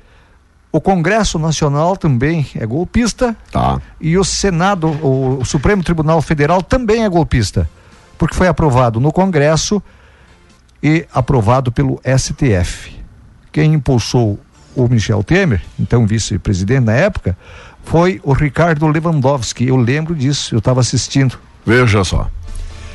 o 0.72 0.82
Congresso 0.82 1.40
Nacional 1.40 1.96
também 1.96 2.46
é 2.56 2.66
golpista. 2.66 3.36
Tá. 3.52 3.82
E 4.00 4.18
o 4.18 4.24
Senado, 4.24 4.88
o, 4.88 5.40
o 5.40 5.46
Supremo 5.46 5.82
Tribunal 5.84 6.22
Federal 6.22 6.62
também 6.62 7.06
é 7.06 7.10
golpista. 7.10 7.70
Porque 8.18 8.36
foi 8.36 8.48
aprovado 8.48 9.00
no 9.00 9.12
Congresso 9.12 9.82
e 10.82 11.06
aprovado 11.14 11.72
pelo 11.72 12.00
STF. 12.06 12.96
Quem 13.52 13.74
impulsou 13.74 14.40
o 14.76 14.88
Michel 14.88 15.24
Temer, 15.24 15.62
então 15.80 16.06
vice-presidente 16.06 16.86
na 16.86 16.94
época, 16.94 17.38
foi 17.84 18.20
o 18.24 18.34
Ricardo 18.34 18.88
Lewandowski. 18.88 19.68
Eu 19.68 19.78
lembro 19.78 20.14
disso, 20.14 20.54
eu 20.54 20.60
estava 20.60 20.82
assistindo. 20.82 21.38
Veja 21.66 22.04
só. 22.04 22.30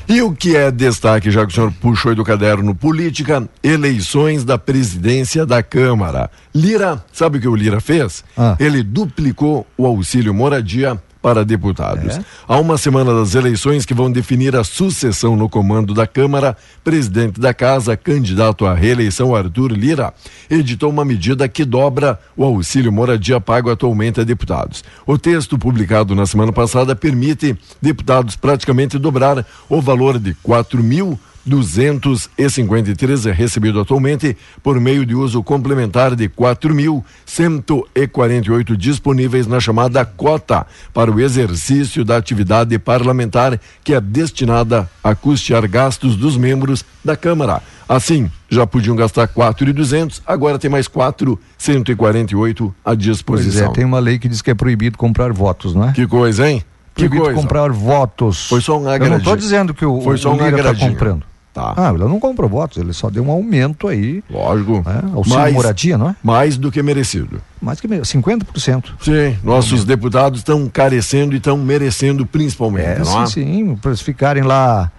E 0.08 0.22
o 0.22 0.32
que 0.32 0.56
é 0.56 0.72
destaque, 0.72 1.30
já 1.30 1.46
que 1.46 1.52
o 1.52 1.54
senhor 1.54 1.72
puxou 1.80 2.10
aí 2.10 2.16
do 2.16 2.24
caderno 2.24 2.74
Política, 2.74 3.48
eleições 3.62 4.44
da 4.44 4.58
presidência 4.58 5.46
da 5.46 5.62
Câmara. 5.62 6.28
Lira, 6.52 7.02
sabe 7.12 7.38
o 7.38 7.40
que 7.40 7.46
o 7.46 7.54
Lira 7.54 7.80
fez? 7.80 8.24
Ah. 8.36 8.56
Ele 8.58 8.82
duplicou 8.82 9.64
o 9.78 9.86
auxílio 9.86 10.34
moradia 10.34 11.00
para 11.22 11.44
deputados. 11.44 12.16
É? 12.16 12.24
Há 12.48 12.58
uma 12.58 12.78
semana 12.78 13.14
das 13.14 13.34
eleições 13.34 13.84
que 13.84 13.94
vão 13.94 14.10
definir 14.10 14.56
a 14.56 14.64
sucessão 14.64 15.36
no 15.36 15.48
comando 15.48 15.92
da 15.92 16.06
Câmara, 16.06 16.56
presidente 16.82 17.40
da 17.40 17.52
Casa, 17.52 17.96
candidato 17.96 18.66
à 18.66 18.74
reeleição 18.74 19.34
Arthur 19.34 19.72
Lira, 19.72 20.14
editou 20.48 20.90
uma 20.90 21.04
medida 21.04 21.48
que 21.48 21.64
dobra 21.64 22.18
o 22.36 22.44
auxílio 22.44 22.92
moradia 22.92 23.40
pago 23.40 23.70
atualmente 23.70 24.20
a 24.20 24.24
deputados. 24.24 24.82
O 25.06 25.18
texto 25.18 25.58
publicado 25.58 26.14
na 26.14 26.26
semana 26.26 26.52
passada 26.52 26.96
permite 26.96 27.56
deputados 27.80 28.36
praticamente 28.36 28.98
dobrar 28.98 29.44
o 29.68 29.80
valor 29.80 30.18
de 30.18 30.34
quatro 30.34 30.82
mil 30.82 31.18
253 31.44 33.26
é 33.26 33.32
recebido 33.32 33.80
atualmente 33.80 34.36
por 34.62 34.78
meio 34.78 35.04
de 35.06 35.14
uso 35.14 35.42
complementar 35.42 36.14
de 36.14 36.28
4.148 36.28 38.76
disponíveis 38.76 39.46
na 39.46 39.60
chamada 39.60 40.04
cota 40.04 40.66
para 40.92 41.10
o 41.10 41.20
exercício 41.20 42.04
da 42.04 42.16
atividade 42.16 42.78
parlamentar 42.78 43.58
que 43.82 43.94
é 43.94 44.00
destinada 44.00 44.88
a 45.02 45.14
custear 45.14 45.66
gastos 45.68 46.16
dos 46.16 46.36
membros 46.36 46.84
da 47.04 47.16
Câmara. 47.16 47.62
Assim, 47.88 48.30
já 48.48 48.66
podiam 48.66 48.94
gastar 48.94 49.26
4.200, 49.26 50.20
agora 50.24 50.58
tem 50.58 50.70
mais 50.70 50.86
4.148 50.86 52.72
à 52.84 52.94
disposição. 52.94 53.64
Pois 53.64 53.70
é, 53.70 53.74
tem 53.74 53.84
uma 53.84 53.98
lei 53.98 54.18
que 54.18 54.28
diz 54.28 54.40
que 54.40 54.50
é 54.50 54.54
proibido 54.54 54.96
comprar 54.96 55.32
votos, 55.32 55.74
não 55.74 55.88
é? 55.88 55.92
Que 55.92 56.06
coisa, 56.06 56.48
hein? 56.48 56.62
Que 56.94 57.08
coisa. 57.08 57.34
comprar 57.34 57.72
votos. 57.72 58.48
Foi 58.48 58.60
só 58.60 58.78
um 58.78 58.88
agradinho. 58.88 59.06
Eu 59.06 59.10
não 59.10 59.18
estou 59.18 59.36
dizendo 59.36 59.74
que 59.74 59.84
o, 59.84 60.00
Foi 60.02 60.16
só 60.16 60.30
o 60.30 60.34
um 60.34 60.44
Lira 60.44 60.70
está 60.70 60.74
comprando. 60.74 61.24
Tá. 61.52 61.74
Ah, 61.76 61.90
ele 61.90 62.04
não 62.04 62.20
comprou 62.20 62.48
votos, 62.48 62.78
ele 62.78 62.92
só 62.92 63.10
deu 63.10 63.24
um 63.24 63.30
aumento 63.30 63.88
aí. 63.88 64.22
Lógico. 64.30 64.84
Né? 64.86 65.02
Auxílio 65.14 65.38
mais, 65.40 65.54
moradia, 65.54 65.98
não 65.98 66.10
é? 66.10 66.16
Mais 66.22 66.56
do 66.56 66.70
que 66.70 66.80
merecido. 66.80 67.42
Mais 67.60 67.80
que 67.80 67.88
50%. 67.88 68.84
Sim, 69.00 69.36
nossos 69.42 69.84
deputados 69.84 70.40
estão 70.40 70.68
carecendo 70.68 71.34
e 71.34 71.38
estão 71.38 71.58
merecendo 71.58 72.24
principalmente, 72.24 72.86
é, 72.86 72.98
não 73.00 73.04
sim, 73.04 73.22
é? 73.22 73.26
sim, 73.26 73.76
para 73.76 73.90
eles 73.90 74.00
ficarem 74.00 74.44
lá 74.44 74.92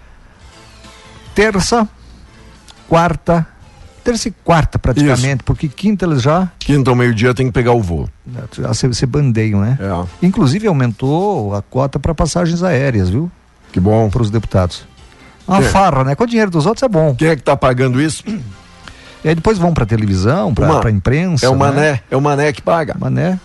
terça, 1.34 1.88
quarta, 2.86 3.46
terça 4.04 4.28
e 4.28 4.30
quarta 4.44 4.78
praticamente, 4.78 5.36
Isso. 5.36 5.44
porque 5.44 5.68
quinta 5.68 6.04
eles 6.04 6.20
já. 6.20 6.50
Quinta 6.58 6.90
ao 6.90 6.96
meio-dia 6.96 7.32
tem 7.32 7.46
que 7.46 7.52
pegar 7.52 7.72
o 7.72 7.80
voo. 7.80 8.08
Já 8.52 8.74
se, 8.74 8.92
se 8.92 9.06
bandeiam, 9.06 9.62
né? 9.62 9.78
É. 9.80 10.26
Inclusive 10.26 10.66
aumentou 10.66 11.54
a 11.54 11.62
cota 11.62 11.98
para 11.98 12.14
passagens 12.14 12.62
aéreas, 12.62 13.08
viu? 13.08 13.30
Que 13.72 13.80
bom. 13.80 14.10
Para 14.10 14.22
os 14.22 14.30
deputados. 14.30 14.86
Uma 15.46 15.58
é. 15.58 15.62
farra, 15.62 16.04
né? 16.04 16.14
Com 16.14 16.24
o 16.24 16.26
dinheiro 16.26 16.50
dos 16.50 16.66
outros 16.66 16.82
é 16.82 16.88
bom. 16.88 17.14
Quem 17.14 17.28
é 17.28 17.34
que 17.34 17.42
está 17.42 17.56
pagando 17.56 18.00
isso? 18.00 18.24
E 19.24 19.28
aí 19.28 19.34
depois 19.34 19.56
vão 19.56 19.72
para 19.72 19.86
televisão, 19.86 20.52
para 20.52 20.88
a 20.88 20.90
imprensa. 20.90 21.46
É 21.46 21.48
o 21.48 21.56
Mané, 21.56 21.92
né? 21.92 22.00
é 22.10 22.16
o 22.16 22.20
Mané 22.20 22.52
que 22.52 22.60
paga. 22.60 22.96
Mané. 22.98 23.38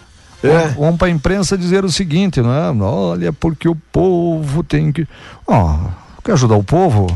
É. 0.43 0.67
Vão 0.69 0.95
para 0.95 1.07
a 1.07 1.11
imprensa 1.11 1.57
dizer 1.57 1.83
o 1.83 1.91
seguinte, 1.91 2.41
não 2.41 2.53
é? 2.53 2.83
Olha, 2.83 3.33
porque 3.33 3.67
o 3.67 3.75
povo 3.75 4.63
tem 4.63 4.91
que. 4.91 5.07
Ó, 5.45 5.75
oh, 5.75 6.21
quer 6.23 6.33
ajudar 6.33 6.55
o 6.55 6.63
povo? 6.63 7.07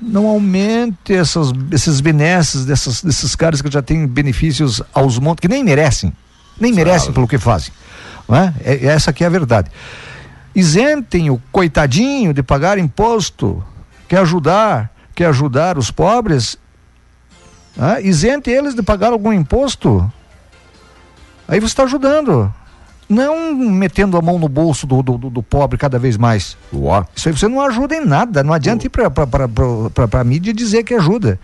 Não 0.00 0.26
aumente 0.26 1.12
essas, 1.12 1.52
esses 1.70 2.00
benesses 2.00 2.64
dessas, 2.64 3.02
desses 3.02 3.36
caras 3.36 3.60
que 3.60 3.70
já 3.70 3.82
têm 3.82 4.06
benefícios 4.06 4.82
aos 4.94 5.18
montes, 5.18 5.40
que 5.40 5.48
nem 5.48 5.62
merecem. 5.62 6.12
Nem 6.58 6.72
merecem 6.72 7.12
pelo 7.12 7.28
que 7.28 7.38
fazem. 7.38 7.72
Não 8.28 8.36
é? 8.36 8.54
é? 8.64 8.86
Essa 8.86 9.10
aqui 9.10 9.24
é 9.24 9.26
a 9.26 9.30
verdade. 9.30 9.70
Isentem 10.54 11.30
o 11.30 11.40
coitadinho 11.52 12.32
de 12.32 12.42
pagar 12.42 12.78
imposto 12.78 13.62
quer 14.10 14.18
ajudar, 14.18 14.90
quer 15.14 15.26
ajudar 15.26 15.78
os 15.78 15.92
pobres, 15.92 16.58
ah, 17.78 18.00
isente 18.00 18.50
eles 18.50 18.74
de 18.74 18.82
pagar 18.82 19.12
algum 19.12 19.32
imposto. 19.32 20.12
Aí 21.46 21.60
você 21.60 21.66
está 21.66 21.84
ajudando. 21.84 22.52
Não 23.08 23.54
metendo 23.54 24.16
a 24.16 24.22
mão 24.22 24.36
no 24.36 24.48
bolso 24.48 24.84
do, 24.84 25.00
do, 25.00 25.16
do 25.16 25.42
pobre 25.44 25.78
cada 25.78 25.96
vez 25.96 26.16
mais. 26.16 26.56
Uó. 26.72 27.04
Isso 27.14 27.28
aí 27.28 27.36
você 27.36 27.46
não 27.46 27.60
ajuda 27.60 27.94
em 27.94 28.04
nada. 28.04 28.42
Não 28.42 28.52
adianta 28.52 28.84
ir 28.84 28.88
para 28.88 30.20
a 30.20 30.24
mídia 30.24 30.52
dizer 30.52 30.82
que 30.82 30.94
ajuda. 30.94 31.38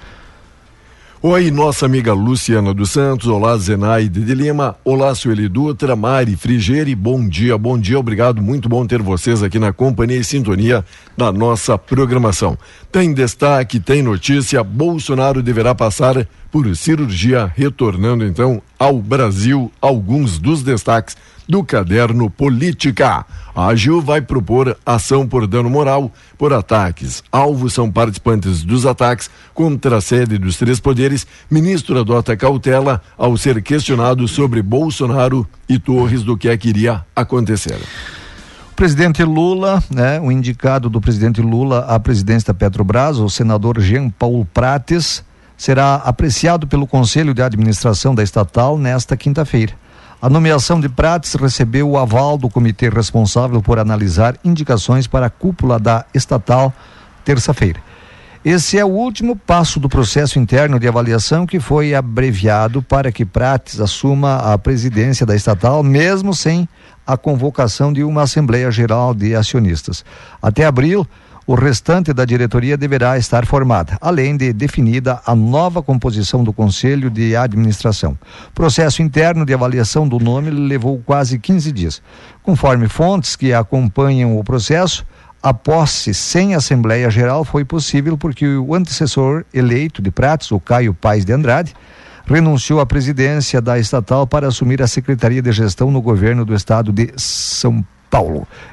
Oi, 1.23 1.51
nossa 1.51 1.87
amiga 1.87 2.13
Luciana 2.13 2.75
dos 2.75 2.91
Santos, 2.91 3.27
olá 3.27 3.57
Zenaide 3.57 4.21
de 4.21 4.35
Lima, 4.35 4.77
olá 4.85 5.15
Sueli 5.15 5.49
Dutra, 5.49 5.97
Mari 5.97 6.37
Frigeri, 6.37 6.95
bom 6.95 7.27
dia, 7.27 7.57
bom 7.57 7.79
dia, 7.79 7.99
obrigado, 7.99 8.43
muito 8.43 8.69
bom 8.69 8.87
ter 8.87 9.01
vocês 9.01 9.43
aqui 9.43 9.59
na 9.59 9.73
companhia 9.73 10.19
e 10.19 10.25
sintonia 10.25 10.85
da 11.17 11.33
nossa 11.33 11.79
programação. 11.79 12.57
Tem 12.93 13.15
destaque, 13.15 13.81
tem 13.81 14.03
notícia, 14.03 14.63
Bolsonaro 14.63 15.43
deverá 15.43 15.75
passar 15.75 16.29
por 16.57 16.75
cirurgia, 16.75 17.53
retornando 17.55 18.25
então 18.25 18.63
ao 18.79 18.99
Brasil 18.99 19.71
alguns 19.79 20.39
dos 20.39 20.63
destaques 20.63 21.15
do 21.47 21.63
caderno 21.63 22.31
Política. 22.31 23.27
A 23.55 23.67
AGIL 23.67 24.01
vai 24.01 24.23
propor 24.23 24.75
ação 24.87 25.29
por 25.29 25.47
dano 25.47 25.69
moral 25.69 26.11
por 26.39 26.55
ataques. 26.55 27.23
Alvos 27.31 27.75
são 27.75 27.93
participantes 27.93 28.63
dos 28.63 28.87
ataques 28.87 29.29
contra 29.53 29.99
a 29.99 30.01
sede 30.01 30.39
dos 30.39 30.57
três 30.57 30.81
poderes. 30.81 31.27
Ministro 31.51 32.01
adota 32.01 32.35
cautela 32.35 33.03
ao 33.19 33.37
ser 33.37 33.61
questionado 33.63 34.27
sobre 34.27 34.63
Bolsonaro 34.63 35.47
e 35.69 35.79
Torres 35.79 36.23
do 36.23 36.39
que 36.39 36.49
é 36.49 36.57
que 36.57 36.71
iria 36.71 37.05
acontecer. 37.15 37.79
Presidente 38.75 39.23
Lula, 39.23 39.85
né, 39.91 40.19
o 40.21 40.33
indicado 40.33 40.89
do 40.89 41.03
presidente 41.03 41.43
Lula 41.43 41.81
à 41.81 42.01
presidência 42.01 42.47
da 42.47 42.55
Petrobras, 42.55 43.19
o 43.19 43.29
senador 43.29 43.79
Jean 43.79 44.09
Paulo 44.09 44.47
Prates, 44.55 45.23
será 45.57 45.97
apreciado 45.97 46.67
pelo 46.67 46.87
Conselho 46.87 47.33
de 47.33 47.43
Administração 47.43 48.15
da 48.15 48.23
estatal 48.23 48.77
nesta 48.79 49.17
quinta-feira. 49.17 49.73
A 50.21 50.31
nomeação 50.31 50.81
de 50.81 50.89
Prates 50.89 51.35
recebeu 51.35 51.91
o 51.91 51.99
aval 51.99 52.39
do 52.39 52.49
comitê 52.49 52.89
responsável 52.89 53.61
por 53.63 53.79
analisar 53.79 54.37
indicações 54.45 55.07
para 55.07 55.27
a 55.27 55.31
cúpula 55.31 55.79
da 55.79 56.05
estatal 56.15 56.73
terça-feira. 57.25 57.81
Esse 58.45 58.79
é 58.79 58.85
o 58.85 58.89
último 58.89 59.35
passo 59.35 59.81
do 59.81 59.89
processo 59.89 60.39
interno 60.39 60.79
de 60.79 60.87
avaliação 60.87 61.45
que 61.45 61.59
foi 61.59 61.95
abreviado 61.95 62.81
para 62.81 63.11
que 63.11 63.25
Prates 63.25 63.81
assuma 63.81 64.37
a 64.37 64.57
presidência 64.57 65.27
da 65.27 65.35
estatal, 65.35 65.83
mesmo 65.83 66.33
sem 66.33 66.69
a 67.05 67.17
convocação 67.17 67.93
de 67.93 68.05
uma 68.05 68.23
Assembleia 68.23 68.71
Geral 68.71 69.13
de 69.13 69.35
Acionistas. 69.35 70.05
Até 70.41 70.65
abril, 70.65 71.07
o 71.47 71.55
restante 71.55 72.13
da 72.13 72.25
diretoria 72.25 72.77
deverá 72.77 73.17
estar 73.17 73.47
formada, 73.47 73.97
além 74.01 74.37
de 74.37 74.53
definida 74.53 75.21
a 75.25 75.35
nova 75.35 75.81
composição 75.81 76.43
do 76.43 76.53
Conselho 76.53 77.09
de 77.09 77.37
Administração. 77.37 78.19
Processo 78.53 79.01
interno 79.01 79.47
de 79.47 79.55
avaliação 79.55 80.09
do 80.09 80.19
nome 80.19 80.51
levou 80.51 81.01
quase 81.07 81.39
15 81.39 81.71
dias. 81.71 82.03
Conforme 82.43 82.89
fontes 82.89 83.37
que 83.37 83.55
acompanham 83.55 84.37
o 84.37 84.43
processo, 84.43 85.07
a 85.41 85.55
posse 85.55 86.13
sem 86.13 86.57
Assembleia 86.57 87.09
Geral 87.09 87.45
foi 87.45 87.65
possível 87.65 88.19
porque 88.19 88.57
o 88.57 88.75
antecessor 88.75 89.45
eleito 89.55 90.03
de 90.03 90.11
Pratos, 90.11 90.51
o 90.51 90.59
Caio 90.59 90.93
Paes 90.93 91.25
de 91.25 91.33
Andrade, 91.33 91.73
renunciou 92.27 92.81
à 92.81 92.87
presidência 92.87 93.61
da 93.61 93.79
estatal 93.79 94.27
para 94.27 94.49
assumir 94.49 94.83
a 94.83 94.89
Secretaria 94.89 95.41
de 95.41 95.53
Gestão 95.53 95.93
no 95.93 96.03
governo 96.03 96.45
do 96.45 96.53
estado 96.53 96.93
de 96.93 97.13
São 97.17 97.75
Paulo. 97.75 97.96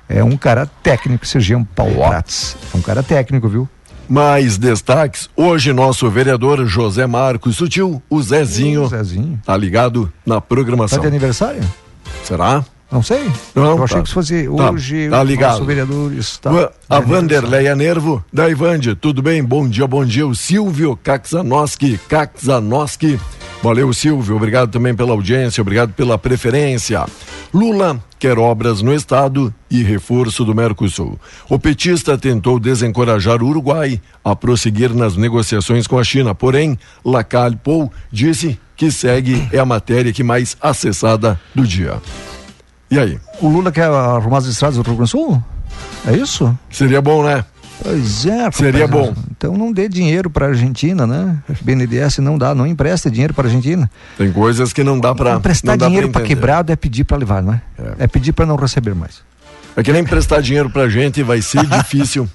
É 0.07 0.23
um 0.23 0.37
cara 0.37 0.65
técnico, 0.81 1.25
Sergião 1.25 1.63
Paulo 1.63 1.95
Prates. 1.95 2.55
É 2.73 2.77
um 2.77 2.81
cara 2.81 3.03
técnico, 3.03 3.47
viu? 3.49 3.67
Mais 4.07 4.57
destaques. 4.57 5.29
Hoje, 5.35 5.73
nosso 5.73 6.09
vereador 6.09 6.65
José 6.65 7.05
Marcos 7.07 7.55
Sutil, 7.57 8.01
o 8.09 8.21
Zezinho, 8.21 8.83
O 8.83 8.87
Zezinho. 8.87 9.39
tá 9.45 9.55
ligado 9.57 10.11
na 10.25 10.35
Tá 10.35 10.41
programação. 10.41 10.99
de 10.99 11.07
aniversário? 11.07 11.61
Será? 12.23 12.63
Não 12.91 13.01
sei. 13.01 13.29
Não, 13.55 13.77
Eu 13.77 13.83
achei 13.83 13.97
tá. 13.97 14.03
que 14.03 14.13
fosse 14.13 14.43
Tá, 14.55 14.69
hoje 14.71 15.09
tá 15.09 15.21
o 15.21 15.23
ligado. 15.23 15.51
nosso 15.53 15.65
vereador 15.65 16.13
está. 16.13 16.51
A 16.87 16.99
de 16.99 17.05
Vanderleia 17.07 17.75
Nervo, 17.75 18.23
da 18.31 18.47
Ivande, 18.49 18.93
tudo 18.93 19.21
bem? 19.21 19.43
Bom 19.43 19.67
dia, 19.67 19.87
bom 19.87 20.05
dia. 20.05 20.27
O 20.27 20.35
Silvio 20.35 20.95
Kaczanoski, 21.01 21.97
Kaczanoski. 22.07 23.19
Valeu, 23.63 23.93
Silvio. 23.93 24.35
Obrigado 24.35 24.69
também 24.69 24.93
pela 24.93 25.13
audiência, 25.13 25.61
obrigado 25.61 25.93
pela 25.93 26.17
preferência. 26.17 27.05
Lula 27.53 27.97
quer 28.19 28.37
obras 28.37 28.81
no 28.81 28.93
estado 28.93 29.53
e 29.71 29.81
reforço 29.81 30.43
do 30.43 30.53
Mercosul. 30.53 31.17
O 31.47 31.57
petista 31.57 32.17
tentou 32.17 32.59
desencorajar 32.59 33.41
o 33.41 33.47
Uruguai 33.47 34.01
a 34.21 34.35
prosseguir 34.35 34.93
nas 34.93 35.15
negociações 35.15 35.87
com 35.87 35.97
a 35.97 36.03
China, 36.03 36.35
porém, 36.35 36.77
Lacalle 37.05 37.55
Pou 37.55 37.89
disse 38.11 38.59
que 38.75 38.91
segue 38.91 39.47
é 39.49 39.59
a 39.59 39.65
matéria 39.65 40.11
que 40.11 40.23
mais 40.23 40.57
acessada 40.59 41.39
do 41.55 41.65
dia. 41.65 42.01
E 42.91 42.99
aí? 42.99 43.17
O 43.39 43.47
Lula 43.47 43.71
quer 43.71 43.85
arrumar 43.85 44.39
as 44.39 44.45
estradas 44.45 44.75
do 44.75 44.83
Rio 44.83 44.97
Grande 44.97 45.11
do 45.11 45.17
Sul? 45.17 45.43
É 46.05 46.13
isso? 46.17 46.53
Seria 46.69 47.01
bom, 47.01 47.23
né? 47.23 47.45
Pois 47.81 48.25
é. 48.25 48.51
Seria 48.51 48.87
bom. 48.87 49.13
Então 49.31 49.57
não 49.57 49.71
dê 49.71 49.89
dinheiro 49.89 50.29
para 50.29 50.45
a 50.45 50.49
Argentina, 50.49 51.07
né? 51.07 51.37
BNDES 51.61 52.19
não 52.19 52.37
dá, 52.37 52.53
não 52.53 52.67
empresta 52.67 53.09
dinheiro 53.09 53.33
para 53.33 53.47
a 53.47 53.47
Argentina. 53.47 53.89
Tem 54.17 54.31
coisas 54.31 54.71
que 54.71 54.83
não 54.83 54.99
dá 54.99 55.13
pra. 55.13 55.35
Emprestar 55.35 55.77
dá 55.77 55.87
dinheiro 55.87 56.09
para 56.09 56.25
quebrado 56.25 56.71
é 56.71 56.75
pedir 56.75 57.03
para 57.03 57.17
levar, 57.17 57.41
não 57.41 57.53
é? 57.53 57.61
É. 57.77 58.03
É, 58.03 58.07
pedir 58.07 58.31
para 58.33 58.45
não 58.45 58.55
receber 58.55 58.93
mais. 58.93 59.21
É 59.75 59.81
que 59.81 59.91
nem 59.91 60.03
emprestar 60.03 60.41
dinheiro 60.41 60.69
pra 60.69 60.87
gente 60.87 61.23
vai 61.23 61.41
ser 61.41 61.65
difícil 61.65 62.29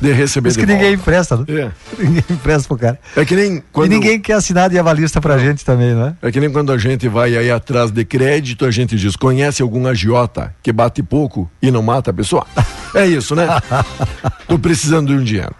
de 0.00 0.12
receber 0.12 0.48
isso 0.48 0.58
que 0.58 0.66
ninguém 0.66 0.94
empresta, 0.94 1.36
né? 1.36 1.44
É. 1.48 1.70
Ninguém 2.02 2.24
empresta 2.30 2.68
pro 2.68 2.76
cara. 2.78 2.98
É 3.16 3.24
que 3.24 3.34
nem 3.36 3.62
quando 3.72 3.92
E 3.92 3.94
ninguém 3.94 4.20
quer 4.20 4.34
assinar 4.34 4.70
de 4.70 4.78
avalista 4.78 5.20
pra 5.20 5.38
gente 5.38 5.64
também, 5.64 5.94
não 5.94 6.14
é? 6.22 6.32
que 6.32 6.40
nem 6.40 6.50
quando 6.50 6.72
a 6.72 6.78
gente 6.78 7.08
vai 7.08 7.36
aí 7.36 7.50
atrás 7.50 7.90
de 7.90 8.04
crédito, 8.04 8.64
a 8.64 8.70
gente 8.70 8.96
diz: 8.96 9.16
"Conhece 9.16 9.62
algum 9.62 9.86
agiota 9.86 10.54
que 10.62 10.72
bate 10.72 11.02
pouco 11.02 11.50
e 11.60 11.70
não 11.70 11.82
mata 11.82 12.10
a 12.10 12.14
pessoa?" 12.14 12.46
É 12.92 13.06
isso, 13.06 13.36
né? 13.36 13.46
Tô 14.48 14.58
precisando 14.58 15.08
de 15.08 15.14
um 15.14 15.22
dinheiro. 15.22 15.54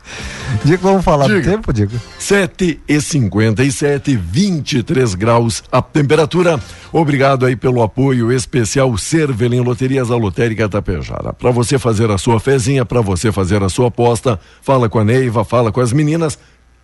Diego, 0.65 0.83
vamos 0.83 1.05
falar 1.05 1.29
do 1.29 1.41
tempo, 1.41 1.73
Diego? 1.73 1.93
7 2.19 2.81
e 2.89 3.01
57, 3.01 4.17
23 4.17 5.15
graus 5.15 5.63
a 5.71 5.81
temperatura. 5.81 6.59
Obrigado 6.93 7.47
aí 7.47 7.55
pelo 7.55 7.83
apoio 7.83 8.33
especial 8.33 8.97
Cervelim 8.99 9.61
Loterias, 9.61 10.11
a 10.11 10.17
Lotérica 10.17 10.69
Tapejara. 10.69 11.33
Para 11.33 11.53
você 11.53 11.79
fazer 11.79 12.11
a 12.11 12.19
sua 12.19 12.41
fezinha, 12.41 12.85
para 12.85 13.01
você 13.01 13.31
fazer 13.31 13.63
a 13.63 13.69
sua 13.69 13.89
aposta, 13.89 14.30
fala 14.61 14.89
com 14.89 14.99
a 14.99 15.05
Neiva, 15.05 15.45
fala 15.45 15.73
com 15.73 15.81
as 15.81 15.93
meninas. 15.93 16.39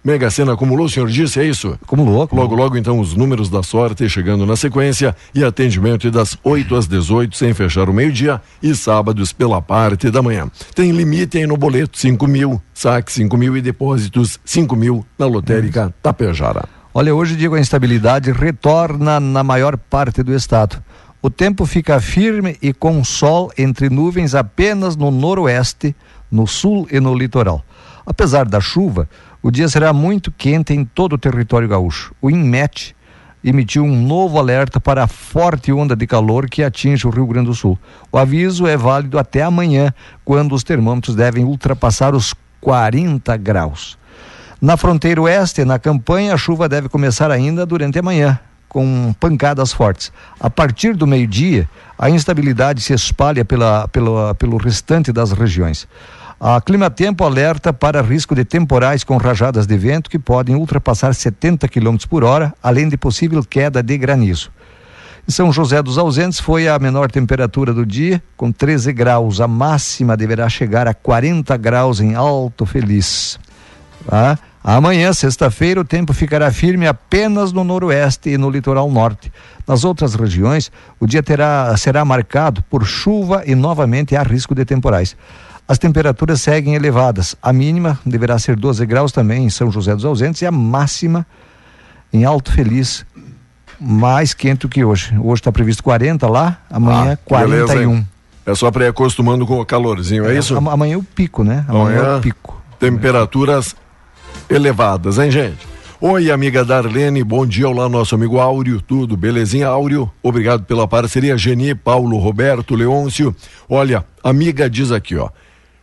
Mega 0.06 0.30
Sena 0.30 0.52
acumulou, 0.52 0.86
o 0.86 0.88
senhor 0.88 1.08
disse, 1.08 1.40
é 1.40 1.44
isso? 1.44 1.76
Como 1.84 2.04
louco. 2.04 2.36
Logo, 2.36 2.54
logo, 2.54 2.76
então, 2.76 3.00
os 3.00 3.14
números 3.14 3.50
da 3.50 3.60
sorte 3.60 4.08
chegando 4.08 4.46
na 4.46 4.54
sequência 4.54 5.16
e 5.34 5.42
atendimento 5.42 6.08
das 6.12 6.38
8 6.44 6.76
às 6.76 6.86
18, 6.86 7.36
sem 7.36 7.52
fechar 7.52 7.90
o 7.90 7.92
meio-dia 7.92 8.40
e 8.62 8.72
sábados 8.72 9.32
pela 9.32 9.60
parte 9.60 10.08
da 10.08 10.22
manhã. 10.22 10.48
Tem 10.76 10.92
limite 10.92 11.38
aí 11.38 11.46
no 11.46 11.56
boleto, 11.56 11.98
5 11.98 12.24
mil, 12.28 12.62
saque 12.72 13.10
5 13.10 13.36
mil 13.36 13.56
e 13.56 13.60
depósitos 13.60 14.38
5 14.44 14.76
mil 14.76 15.04
na 15.18 15.26
lotérica 15.26 15.92
Tapejara. 16.00 16.68
Olha, 16.94 17.12
hoje, 17.12 17.34
Diego, 17.34 17.56
a 17.56 17.60
instabilidade 17.60 18.30
retorna 18.30 19.18
na 19.18 19.42
maior 19.42 19.76
parte 19.76 20.22
do 20.22 20.32
estado. 20.32 20.80
O 21.20 21.28
tempo 21.28 21.66
fica 21.66 22.00
firme 22.00 22.56
e 22.62 22.72
com 22.72 23.02
sol 23.02 23.50
entre 23.58 23.90
nuvens 23.90 24.36
apenas 24.36 24.94
no 24.94 25.10
noroeste, 25.10 25.96
no 26.30 26.46
sul 26.46 26.86
e 26.90 27.00
no 27.00 27.14
litoral. 27.14 27.64
Apesar 28.04 28.46
da 28.46 28.60
chuva, 28.60 29.08
o 29.42 29.50
dia 29.50 29.68
será 29.68 29.92
muito 29.92 30.30
quente 30.30 30.72
em 30.72 30.84
todo 30.84 31.14
o 31.14 31.18
território 31.18 31.68
gaúcho. 31.68 32.14
O 32.20 32.30
INMET 32.30 32.94
emitiu 33.42 33.84
um 33.84 34.02
novo 34.02 34.38
alerta 34.38 34.80
para 34.80 35.04
a 35.04 35.06
forte 35.06 35.72
onda 35.72 35.94
de 35.94 36.06
calor 36.06 36.48
que 36.48 36.64
atinge 36.64 37.06
o 37.06 37.10
Rio 37.10 37.26
Grande 37.26 37.46
do 37.46 37.54
Sul. 37.54 37.78
O 38.10 38.18
aviso 38.18 38.66
é 38.66 38.76
válido 38.76 39.18
até 39.18 39.42
amanhã, 39.42 39.92
quando 40.24 40.54
os 40.54 40.64
termômetros 40.64 41.14
devem 41.14 41.44
ultrapassar 41.44 42.14
os 42.14 42.34
40 42.60 43.36
graus. 43.36 43.96
Na 44.60 44.76
fronteira 44.76 45.20
oeste, 45.20 45.64
na 45.64 45.78
campanha, 45.78 46.34
a 46.34 46.36
chuva 46.36 46.68
deve 46.68 46.88
começar 46.88 47.30
ainda 47.30 47.64
durante 47.64 47.98
a 47.98 48.02
manhã, 48.02 48.38
com 48.68 49.14
pancadas 49.20 49.72
fortes. 49.72 50.10
A 50.40 50.50
partir 50.50 50.96
do 50.96 51.06
meio-dia, 51.06 51.68
a 51.98 52.10
instabilidade 52.10 52.80
se 52.80 52.92
espalha 52.92 53.44
pela, 53.44 53.86
pela, 53.88 54.34
pelo 54.34 54.56
restante 54.56 55.12
das 55.12 55.30
regiões. 55.30 55.86
A 56.38 56.60
Climatempo 56.60 57.24
alerta 57.24 57.72
para 57.72 58.02
risco 58.02 58.34
de 58.34 58.44
temporais 58.44 59.02
com 59.02 59.16
rajadas 59.16 59.66
de 59.66 59.74
vento 59.78 60.10
que 60.10 60.18
podem 60.18 60.54
ultrapassar 60.54 61.14
70 61.14 61.66
km 61.66 61.96
por 62.08 62.22
hora, 62.22 62.52
além 62.62 62.90
de 62.90 62.96
possível 62.98 63.42
queda 63.42 63.82
de 63.82 63.96
granizo. 63.96 64.50
Em 65.26 65.32
São 65.32 65.50
José 65.50 65.82
dos 65.82 65.96
Ausentes 65.96 66.38
foi 66.38 66.68
a 66.68 66.78
menor 66.78 67.10
temperatura 67.10 67.72
do 67.72 67.86
dia, 67.86 68.22
com 68.36 68.52
13 68.52 68.92
graus. 68.92 69.40
A 69.40 69.48
máxima 69.48 70.14
deverá 70.14 70.46
chegar 70.46 70.86
a 70.86 70.92
40 70.92 71.56
graus 71.56 72.00
em 72.00 72.14
Alto 72.14 72.66
Feliz. 72.66 73.40
Tá? 74.06 74.38
Amanhã, 74.62 75.14
sexta-feira, 75.14 75.80
o 75.80 75.84
tempo 75.84 76.12
ficará 76.12 76.52
firme 76.52 76.86
apenas 76.86 77.50
no 77.50 77.64
noroeste 77.64 78.28
e 78.28 78.36
no 78.36 78.50
litoral 78.50 78.90
norte. 78.90 79.32
Nas 79.66 79.84
outras 79.84 80.14
regiões, 80.14 80.70
o 81.00 81.06
dia 81.06 81.22
terá, 81.22 81.74
será 81.78 82.04
marcado 82.04 82.62
por 82.64 82.84
chuva 82.84 83.42
e 83.46 83.54
novamente 83.54 84.14
há 84.14 84.22
risco 84.22 84.54
de 84.54 84.66
temporais. 84.66 85.16
As 85.68 85.78
temperaturas 85.78 86.40
seguem 86.40 86.74
elevadas. 86.74 87.34
A 87.42 87.52
mínima 87.52 87.98
deverá 88.06 88.38
ser 88.38 88.56
12 88.56 88.84
graus 88.86 89.10
também 89.10 89.44
em 89.44 89.50
São 89.50 89.70
José 89.70 89.94
dos 89.94 90.04
Ausentes 90.04 90.40
e 90.42 90.46
a 90.46 90.52
máxima 90.52 91.26
em 92.12 92.24
Alto 92.24 92.52
Feliz, 92.52 93.04
mais 93.80 94.32
quente 94.32 94.60
do 94.60 94.68
que 94.68 94.84
hoje. 94.84 95.12
Hoje 95.18 95.40
está 95.40 95.50
previsto 95.50 95.82
40 95.82 96.28
lá, 96.28 96.58
amanhã 96.70 97.18
Ah, 97.30 97.38
beleza, 97.40 97.66
41. 97.66 97.94
hein? 97.96 98.08
É 98.46 98.54
só 98.54 98.70
para 98.70 98.84
ir 98.84 98.88
acostumando 98.88 99.44
com 99.44 99.58
o 99.60 99.66
calorzinho, 99.66 100.24
é 100.24 100.38
isso? 100.38 100.56
Am- 100.56 100.68
Amanhã 100.70 100.94
é 100.94 100.98
o 100.98 101.02
pico, 101.02 101.42
né? 101.42 101.64
Amanhã 101.68 101.96
é 101.96 101.98
Amanhã- 102.00 102.18
o 102.18 102.20
pico. 102.20 102.62
Temperaturas 102.78 103.74
elevadas, 104.48 105.18
hein, 105.18 105.30
gente? 105.32 105.66
Oi, 106.00 106.30
amiga 106.30 106.64
Darlene, 106.64 107.24
bom 107.24 107.44
dia. 107.44 107.68
Olá, 107.68 107.88
nosso 107.88 108.14
amigo 108.14 108.38
Áureo, 108.38 108.80
tudo 108.80 109.16
belezinha, 109.16 109.66
Áureo? 109.66 110.08
Obrigado 110.22 110.62
pela 110.64 110.86
parceria. 110.86 111.36
Geni, 111.36 111.74
Paulo, 111.74 112.18
Roberto, 112.18 112.74
Leôncio. 112.76 113.34
Olha, 113.68 114.04
amiga 114.22 114.70
diz 114.70 114.92
aqui, 114.92 115.16
ó. 115.16 115.28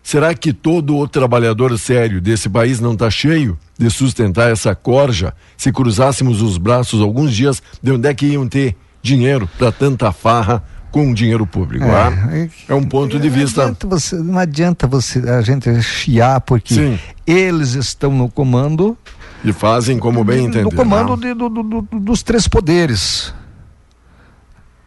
Será 0.05 0.33
que 0.33 0.51
todo 0.51 0.97
o 0.97 1.07
trabalhador 1.07 1.77
sério 1.79 2.19
desse 2.19 2.49
país 2.49 2.81
não 2.81 2.91
está 2.91 3.09
cheio 3.09 3.57
de 3.79 3.89
sustentar 3.89 4.51
essa 4.51 4.75
corja? 4.75 5.33
Se 5.55 5.71
cruzássemos 5.71 6.41
os 6.41 6.57
braços 6.57 6.99
alguns 7.01 7.33
dias, 7.33 7.63
de 7.81 7.91
onde 7.93 8.09
é 8.09 8.13
que 8.13 8.25
iam 8.25 8.45
ter 8.47 8.75
dinheiro 9.01 9.49
para 9.57 9.71
tanta 9.71 10.11
farra 10.11 10.61
com 10.91 11.13
dinheiro 11.13 11.47
público? 11.47 11.85
ah? 11.85 12.11
é- 12.35 12.49
É 12.67 12.73
um 12.75 12.83
ponto 12.83 13.17
de 13.17 13.29
Não 13.29 13.35
vista. 13.35 13.61
adianta 13.63 13.87
você, 13.87 14.15
não 14.17 14.37
adianta 14.37 14.87
você 14.87 15.19
a 15.19 15.41
gente 15.41 15.81
chiar 15.81 16.41
porque 16.41 16.73
Sim. 16.75 16.99
eles 17.25 17.73
estão 17.73 18.11
no 18.11 18.29
comando 18.29 18.97
E 19.41 19.53
fazem 19.53 19.97
como 19.97 20.21
bem 20.25 20.45
entender. 20.47 20.63
no 20.63 20.71
comando 20.75 21.15
de- 21.15 21.33
do- 21.33 21.49
do- 21.49 21.81
dos 21.99 22.21
três 22.21 22.45
poderes 22.45 23.33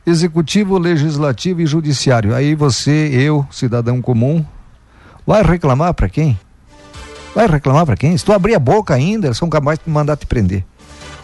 executivo, 0.05 0.79
legislativo 0.79 1.63
e 1.63 1.67
judiciário. 1.67 2.35
Aí 2.35 2.55
você, 2.55 3.09
eu, 3.13 3.47
cidadão 3.51 4.01
comum, 4.01 4.45
vai 5.27 5.43
reclamar 5.43 5.93
para 5.93 6.09
quem? 6.09 6.39
Vai 7.35 7.47
reclamar 7.47 7.85
para 7.85 7.97
quem? 7.97 8.17
Se 8.17 8.25
tu 8.25 8.33
abrir 8.33 8.55
a 8.55 8.59
boca 8.59 8.95
ainda, 8.95 9.27
eles 9.27 9.37
são 9.37 9.51
capazes 9.51 9.85
de 9.85 9.91
mandar 9.91 10.17
te 10.17 10.27
prender. 10.27 10.65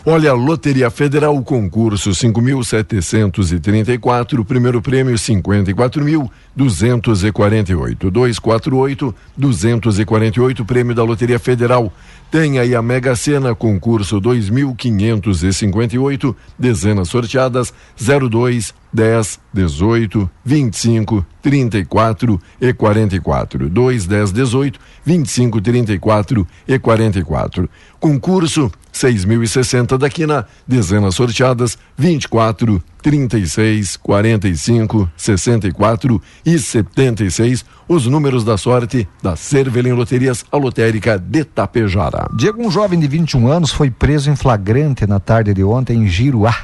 Olha, 0.05 0.33
Loteria 0.33 0.91
Federal, 0.91 1.41
concurso 1.43 2.11
5.734, 2.11 4.45
primeiro 4.45 4.83
prêmio 4.83 5.15
54.248. 5.15 8.11
248 8.11 9.15
248, 9.37 10.65
prêmio 10.65 10.93
da 10.93 11.05
Loteria 11.05 11.39
Federal. 11.39 11.93
Tem 12.33 12.59
aí 12.59 12.75
a 12.75 12.81
Mega 12.81 13.15
Sena, 13.15 13.55
concurso 13.55 14.19
2.558, 14.19 16.35
dezenas 16.59 17.11
sorteadas 17.11 17.75
02, 17.95 18.73
10, 18.91 19.39
18, 19.53 20.31
25, 20.43 21.27
34 21.43 22.41
e 22.59 22.73
44. 22.73 23.69
2, 23.69 24.07
10, 24.07 24.33
18, 24.33 24.81
25, 25.05 25.61
34 25.61 26.49
e 26.67 26.79
44. 26.79 27.69
Concurso 28.01 28.73
6.060 28.95 29.99
da 29.99 30.09
Quina, 30.09 30.47
dezenas 30.67 31.15
sorteadas 31.15 31.77
24, 31.99 32.83
36, 33.03 33.97
45, 33.97 35.11
64 35.17 36.23
e 36.47 36.59
76. 36.59 37.65
Os 37.89 38.07
números 38.07 38.45
da 38.45 38.57
sorte 38.57 39.09
da 39.21 39.35
Cervelim 39.35 39.93
Loterias, 39.93 40.45
a 40.51 40.57
lotérica 40.57 41.19
de 41.19 41.45
Tapejara. 41.45 42.29
Diego, 42.35 42.65
um 42.65 42.71
jovem 42.71 42.99
de 43.01 43.09
21 43.09 43.49
anos, 43.49 43.73
foi 43.73 43.91
preso 43.91 44.31
em 44.31 44.37
flagrante 44.37 45.07
na 45.07 45.19
tarde 45.19 45.53
de 45.53 45.65
ontem 45.65 46.05
em 46.05 46.07
Giruá, 46.07 46.55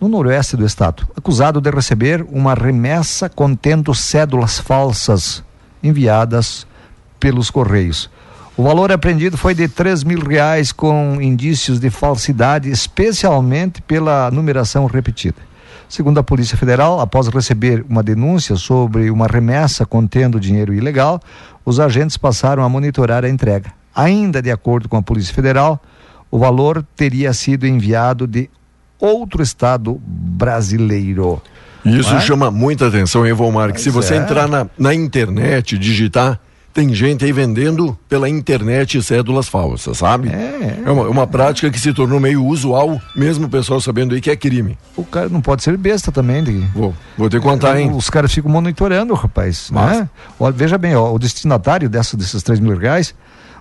no 0.00 0.08
noroeste 0.08 0.56
do 0.56 0.66
estado, 0.66 1.06
acusado 1.16 1.60
de 1.60 1.70
receber 1.70 2.26
uma 2.30 2.54
remessa 2.54 3.28
contendo 3.28 3.94
cédulas 3.94 4.58
falsas 4.58 5.44
enviadas 5.82 6.66
pelos 7.20 7.50
Correios. 7.50 8.10
O 8.58 8.62
valor 8.64 8.90
apreendido 8.90 9.36
foi 9.36 9.54
de 9.54 9.68
3 9.68 10.02
mil 10.02 10.18
reais 10.18 10.72
com 10.72 11.22
indícios 11.22 11.78
de 11.78 11.90
falsidade, 11.90 12.68
especialmente 12.68 13.80
pela 13.80 14.32
numeração 14.32 14.84
repetida. 14.86 15.36
Segundo 15.88 16.18
a 16.18 16.24
Polícia 16.24 16.58
Federal, 16.58 16.98
após 16.98 17.28
receber 17.28 17.84
uma 17.88 18.02
denúncia 18.02 18.56
sobre 18.56 19.12
uma 19.12 19.28
remessa 19.28 19.86
contendo 19.86 20.40
dinheiro 20.40 20.74
ilegal, 20.74 21.20
os 21.64 21.78
agentes 21.78 22.16
passaram 22.16 22.64
a 22.64 22.68
monitorar 22.68 23.24
a 23.24 23.28
entrega. 23.28 23.72
Ainda 23.94 24.42
de 24.42 24.50
acordo 24.50 24.88
com 24.88 24.96
a 24.96 25.02
Polícia 25.02 25.32
Federal, 25.32 25.80
o 26.28 26.36
valor 26.36 26.84
teria 26.96 27.32
sido 27.32 27.64
enviado 27.64 28.26
de 28.26 28.50
outro 28.98 29.40
estado 29.40 30.02
brasileiro. 30.04 31.40
Isso 31.84 32.12
é? 32.12 32.20
chama 32.20 32.50
muita 32.50 32.88
atenção, 32.88 33.24
hein? 33.24 33.36
Que 33.72 33.80
se 33.80 33.88
você 33.88 34.14
é. 34.14 34.16
entrar 34.16 34.48
na, 34.48 34.66
na 34.76 34.92
internet, 34.92 35.78
digitar 35.78 36.40
tem 36.78 36.94
gente 36.94 37.24
aí 37.24 37.32
vendendo 37.32 37.98
pela 38.08 38.28
internet 38.28 39.02
cédulas 39.02 39.48
falsas, 39.48 39.98
sabe? 39.98 40.28
É, 40.28 40.80
é 40.86 40.88
uma, 40.92 41.08
uma, 41.08 41.26
prática 41.26 41.68
que 41.72 41.80
se 41.80 41.92
tornou 41.92 42.20
meio 42.20 42.44
usual, 42.44 43.02
mesmo 43.16 43.46
o 43.46 43.48
pessoal 43.48 43.80
sabendo 43.80 44.14
aí 44.14 44.20
que 44.20 44.30
é 44.30 44.36
crime. 44.36 44.78
O 44.96 45.02
cara 45.02 45.28
não 45.28 45.40
pode 45.40 45.64
ser 45.64 45.76
besta 45.76 46.12
também. 46.12 46.44
De... 46.44 46.56
Vou, 46.72 46.94
vou 47.16 47.28
te 47.28 47.40
contar, 47.40 47.80
hein? 47.80 47.90
Os 47.90 48.08
caras 48.08 48.32
ficam 48.32 48.48
monitorando, 48.48 49.12
rapaz. 49.12 49.70
Mas... 49.72 49.98
Né? 49.98 50.08
Ó, 50.38 50.52
veja 50.52 50.78
bem, 50.78 50.94
ó, 50.94 51.12
o 51.12 51.18
destinatário 51.18 51.88
dessa, 51.88 52.16
desses 52.16 52.44
3 52.44 52.60
mil 52.60 52.78
reais, 52.78 53.12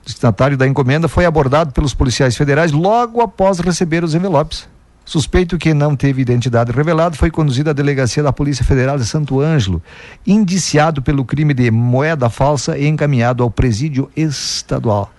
o 0.04 0.06
destinatário 0.06 0.56
da 0.56 0.68
encomenda 0.68 1.08
foi 1.08 1.26
abordado 1.26 1.72
pelos 1.72 1.96
policiais 1.96 2.38
federais 2.38 2.72
logo 2.72 3.20
após 3.20 3.58
receber 3.58 4.04
os 4.04 4.14
envelopes. 4.14 4.68
Suspeito 5.08 5.58
que 5.58 5.74
não 5.74 5.96
teve 5.96 6.22
identidade 6.22 6.70
revelada 6.70 7.16
foi 7.16 7.32
conduzido 7.32 7.70
à 7.70 7.74
delegacia 7.74 8.22
da 8.22 8.34
Polícia 8.34 8.66
Federal 8.66 8.98
de 8.98 9.06
Santo 9.06 9.40
Ângelo, 9.40 9.82
indiciado 10.28 11.02
pelo 11.02 11.24
crime 11.24 11.54
de 11.54 11.72
moeda 11.72 12.30
falsa 12.30 12.78
e 12.78 12.86
encaminhado 12.88 13.42
ao 13.42 13.50
presídio 13.50 14.12
estadual. 14.18 15.10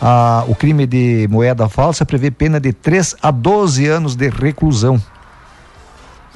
Ah, 0.00 0.44
o 0.46 0.54
crime 0.54 0.86
de 0.86 1.26
moeda 1.28 1.68
falsa 1.68 2.06
prevê 2.06 2.30
pena 2.30 2.60
de 2.60 2.72
3 2.72 3.16
a 3.20 3.32
12 3.32 3.88
anos 3.88 4.14
de 4.14 4.28
reclusão. 4.28 5.02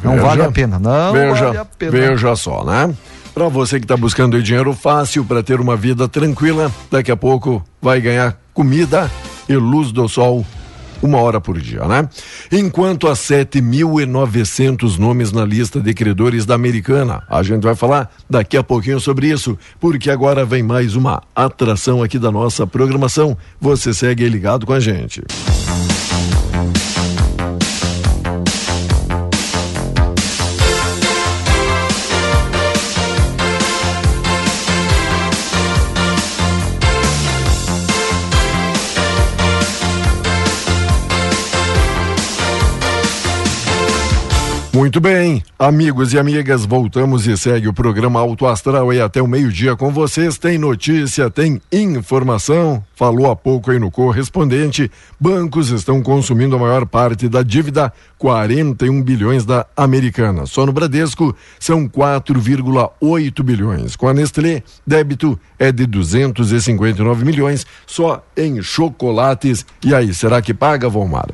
Não 0.02 0.14
veja, 0.14 0.26
vale 0.26 0.42
a 0.42 0.50
pena, 0.50 0.78
não 0.80 1.12
veja, 1.12 1.44
vale 1.44 1.58
a 1.58 1.64
pena. 1.64 1.92
Veja 1.92 2.34
só, 2.34 2.64
né? 2.64 2.92
Para 3.32 3.46
você 3.46 3.78
que 3.78 3.84
está 3.84 3.96
buscando 3.96 4.42
dinheiro 4.42 4.74
fácil 4.74 5.24
para 5.24 5.40
ter 5.40 5.60
uma 5.60 5.76
vida 5.76 6.08
tranquila, 6.08 6.68
daqui 6.90 7.12
a 7.12 7.16
pouco 7.16 7.62
vai 7.80 8.00
ganhar 8.00 8.36
comida 8.52 9.08
e 9.48 9.54
luz 9.54 9.92
do 9.92 10.08
sol 10.08 10.44
uma 11.02 11.18
hora 11.18 11.40
por 11.40 11.58
dia, 11.58 11.84
né? 11.84 12.08
Enquanto 12.50 13.08
há 13.08 13.12
7.900 13.12 14.98
nomes 14.98 15.32
na 15.32 15.44
lista 15.44 15.80
de 15.80 15.94
credores 15.94 16.44
da 16.44 16.54
Americana. 16.54 17.22
A 17.28 17.42
gente 17.42 17.62
vai 17.62 17.74
falar 17.74 18.10
daqui 18.28 18.56
a 18.56 18.62
pouquinho 18.62 19.00
sobre 19.00 19.28
isso, 19.28 19.58
porque 19.78 20.10
agora 20.10 20.44
vem 20.44 20.62
mais 20.62 20.96
uma 20.96 21.22
atração 21.34 22.02
aqui 22.02 22.18
da 22.18 22.30
nossa 22.30 22.66
programação. 22.66 23.36
Você 23.60 23.94
segue 23.94 24.28
ligado 24.28 24.66
com 24.66 24.72
a 24.72 24.80
gente. 24.80 25.22
Muito 44.72 45.00
bem, 45.00 45.42
amigos 45.58 46.12
e 46.12 46.18
amigas, 46.18 46.64
voltamos 46.64 47.26
e 47.26 47.36
segue 47.36 47.66
o 47.66 47.72
programa 47.72 48.20
Alto 48.20 48.46
Astral 48.46 48.92
e 48.92 49.00
até 49.00 49.20
o 49.20 49.26
meio-dia 49.26 49.74
com 49.74 49.90
vocês. 49.90 50.38
Tem 50.38 50.58
notícia, 50.58 51.28
tem 51.28 51.60
informação. 51.72 52.82
Falou 52.94 53.28
há 53.28 53.34
pouco 53.34 53.72
aí 53.72 53.80
no 53.80 53.90
correspondente. 53.90 54.88
Bancos 55.18 55.70
estão 55.70 56.00
consumindo 56.00 56.54
a 56.54 56.58
maior 56.58 56.86
parte 56.86 57.28
da 57.28 57.42
dívida, 57.42 57.92
41 58.16 59.02
bilhões 59.02 59.44
da 59.44 59.66
Americana. 59.76 60.46
Só 60.46 60.64
no 60.64 60.72
Bradesco 60.72 61.34
são 61.58 61.88
4,8 61.88 63.42
bilhões. 63.42 63.96
Com 63.96 64.06
a 64.06 64.14
Nestlé, 64.14 64.62
débito 64.86 65.38
é 65.58 65.72
de 65.72 65.84
259 65.84 67.24
milhões 67.24 67.66
só 67.84 68.24
em 68.36 68.62
chocolates. 68.62 69.66
E 69.84 69.92
aí, 69.92 70.14
será 70.14 70.40
que 70.40 70.54
paga, 70.54 70.88
Volmar? 70.88 71.28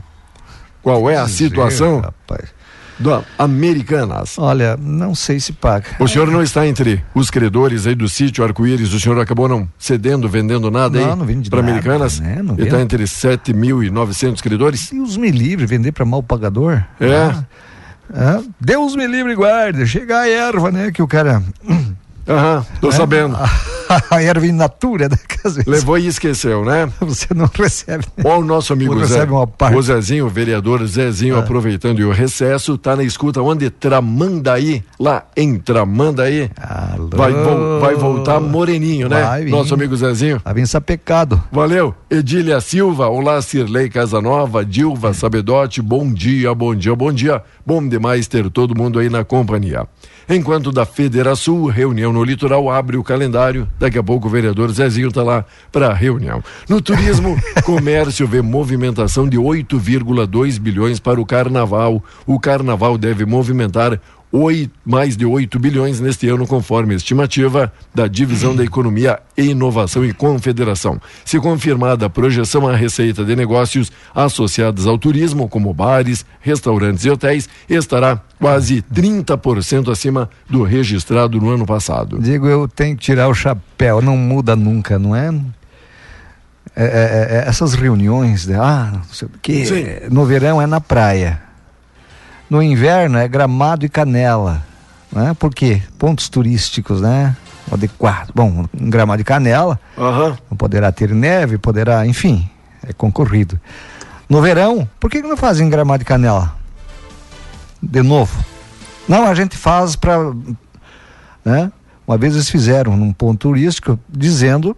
Qual 0.82 1.10
é 1.10 1.18
a 1.18 1.28
situação? 1.28 2.00
Rapaz 2.00 2.55
do 2.98 3.24
Americanas. 3.38 4.38
Olha, 4.38 4.76
não 4.76 5.14
sei 5.14 5.38
se 5.40 5.52
paga. 5.52 5.86
O 5.98 6.08
senhor 6.08 6.30
não 6.30 6.42
está 6.42 6.66
entre 6.66 7.04
os 7.14 7.30
credores 7.30 7.86
aí 7.86 7.94
do 7.94 8.08
sítio 8.08 8.44
Arco-Íris, 8.44 8.92
o 8.92 9.00
senhor 9.00 9.18
acabou 9.20 9.48
não 9.48 9.68
cedendo, 9.78 10.28
vendendo 10.28 10.70
nada 10.70 11.00
não, 11.00 11.10
aí 11.10 11.16
não 11.16 11.26
vende 11.26 11.50
para 11.50 11.60
Americanas? 11.60 12.20
Né? 12.20 12.40
Não 12.42 12.56
está 12.56 12.80
entre 12.80 13.04
7.900 13.04 14.40
credores? 14.40 14.90
Deus 14.90 15.16
me 15.16 15.30
livre, 15.30 15.66
vender 15.66 15.92
para 15.92 16.04
mal 16.04 16.22
pagador? 16.22 16.82
É. 17.00 17.14
Ah, 17.14 17.44
ah, 18.14 18.42
Deus 18.60 18.94
me 18.94 19.06
livre 19.06 19.34
guarde, 19.34 19.86
chega 19.86 20.20
a 20.20 20.28
erva, 20.28 20.70
né, 20.70 20.90
que 20.90 21.02
o 21.02 21.08
cara 21.08 21.42
Aham, 22.28 22.66
tô 22.80 22.88
é, 22.88 22.92
sabendo. 22.92 23.36
A, 24.10 24.20
erva 24.20 24.46
in 24.46 24.52
natura, 24.52 25.08
né? 25.08 25.16
Levou 25.66 25.96
e 25.96 26.08
esqueceu, 26.08 26.64
né? 26.64 26.90
Você 27.00 27.28
não 27.32 27.48
recebe. 27.52 28.04
Ó, 28.24 28.38
o 28.40 28.44
nosso 28.44 28.72
amigo 28.72 29.04
Zé. 29.04 29.24
Uma 29.24 29.46
parte. 29.46 29.76
O 29.76 29.82
Zezinho, 29.82 30.26
o 30.26 30.28
vereador 30.28 30.84
Zezinho, 30.86 31.36
ah. 31.36 31.40
aproveitando 31.40 32.00
o 32.00 32.10
recesso, 32.10 32.76
tá 32.76 32.96
na 32.96 33.04
escuta 33.04 33.40
onde? 33.40 33.70
Tramandaí, 33.70 34.82
lá 34.98 35.24
em 35.36 35.56
Tramandaí. 35.58 36.50
Alô. 36.56 37.10
Vai, 37.14 37.32
vo, 37.32 37.80
vai 37.80 37.94
voltar 37.94 38.40
moreninho, 38.40 39.08
né? 39.08 39.22
Vai, 39.22 39.44
nosso 39.44 39.74
amigo 39.74 39.96
Zezinho. 39.96 40.40
Vai 40.44 40.54
vir 40.54 40.66
sapecado. 40.66 41.40
Valeu. 41.52 41.94
Edília 42.10 42.60
Silva, 42.60 43.08
olá, 43.08 43.40
Cirlei 43.40 43.88
Casanova, 43.88 44.64
Dilva 44.64 45.14
Sabedote, 45.14 45.80
bom 45.80 46.12
dia, 46.12 46.52
bom 46.54 46.74
dia, 46.74 46.94
bom 46.94 47.12
dia. 47.12 47.42
Bom 47.64 47.86
demais 47.86 48.26
ter 48.26 48.50
todo 48.50 48.76
mundo 48.76 48.98
aí 48.98 49.08
na 49.08 49.24
companhia. 49.24 49.86
Enquanto 50.28 50.72
da 50.72 50.84
Federação, 50.84 51.66
reunião 51.66 52.12
no 52.16 52.24
litoral 52.24 52.70
abre 52.70 52.96
o 52.96 53.04
calendário. 53.04 53.68
Daqui 53.78 53.98
a 53.98 54.02
pouco 54.02 54.26
o 54.26 54.30
vereador 54.30 54.72
Zezinho 54.72 55.08
está 55.08 55.22
lá 55.22 55.44
para 55.70 55.88
a 55.88 55.92
reunião. 55.92 56.42
No 56.66 56.80
turismo, 56.80 57.36
comércio 57.62 58.26
vê 58.26 58.40
movimentação 58.40 59.28
de 59.28 59.36
8,2 59.36 60.58
bilhões 60.58 60.98
para 60.98 61.20
o 61.20 61.26
carnaval. 61.26 62.02
O 62.26 62.40
carnaval 62.40 62.96
deve 62.96 63.26
movimentar 63.26 64.00
8, 64.32 64.70
mais 64.84 65.16
de 65.16 65.24
8 65.24 65.58
bilhões 65.58 66.00
neste 66.00 66.28
ano, 66.28 66.46
conforme 66.46 66.94
a 66.94 66.96
estimativa 66.96 67.72
da 67.94 68.06
Divisão 68.06 68.54
da 68.54 68.64
Economia 68.64 69.20
e 69.36 69.50
Inovação 69.50 70.04
e 70.04 70.12
Confederação. 70.12 71.00
Se 71.24 71.38
confirmada 71.38 72.06
a 72.06 72.10
projeção, 72.10 72.66
a 72.66 72.74
receita 72.74 73.24
de 73.24 73.36
negócios 73.36 73.90
associados 74.14 74.86
ao 74.86 74.98
turismo, 74.98 75.48
como 75.48 75.72
bares, 75.72 76.26
restaurantes 76.40 77.04
e 77.04 77.10
hotéis, 77.10 77.48
estará 77.68 78.20
quase 78.38 78.82
30% 78.82 79.90
acima 79.90 80.28
do 80.50 80.62
registrado 80.62 81.40
no 81.40 81.50
ano 81.50 81.64
passado. 81.64 82.18
Digo, 82.20 82.46
eu 82.46 82.68
tenho 82.68 82.96
que 82.96 83.02
tirar 83.02 83.28
o 83.28 83.34
chapéu, 83.34 84.02
não 84.02 84.16
muda 84.16 84.56
nunca, 84.56 84.98
não 84.98 85.14
é? 85.14 85.32
É, 86.78 86.84
é, 86.84 87.36
é, 87.38 87.48
essas 87.48 87.72
reuniões, 87.72 88.44
de, 88.44 88.52
ah, 88.52 88.90
não 88.92 89.04
sei 89.04 89.28
o 89.28 89.30
que, 89.40 90.02
no 90.10 90.26
verão 90.26 90.60
é 90.60 90.66
na 90.66 90.78
praia 90.78 91.45
no 92.48 92.62
inverno 92.62 93.18
é 93.18 93.26
gramado 93.26 93.84
e 93.84 93.88
canela. 93.88 94.64
Né? 95.12 95.34
Por 95.38 95.54
quê? 95.54 95.82
Pontos 95.98 96.28
turísticos, 96.28 97.00
né? 97.00 97.36
Adequado. 97.70 98.30
Bom, 98.34 98.66
um 98.78 98.90
gramado 98.90 99.18
de 99.18 99.24
canela 99.24 99.80
uhum. 99.96 100.56
poderá 100.56 100.92
ter 100.92 101.10
neve, 101.10 101.58
poderá, 101.58 102.06
enfim, 102.06 102.48
é 102.86 102.92
concorrido. 102.92 103.60
No 104.28 104.40
verão, 104.40 104.88
por 105.00 105.10
que, 105.10 105.22
que 105.22 105.28
não 105.28 105.36
fazem 105.36 105.68
gramado 105.68 106.00
de 106.00 106.04
canela? 106.04 106.54
De 107.82 108.02
novo. 108.02 108.44
Não, 109.08 109.26
a 109.26 109.34
gente 109.34 109.56
faz 109.56 109.94
para. 109.94 110.18
Né? 111.44 111.70
Uma 112.06 112.16
vez 112.16 112.34
eles 112.34 112.50
fizeram 112.50 112.96
num 112.96 113.12
ponto 113.12 113.38
turístico 113.38 113.98
dizendo 114.08 114.76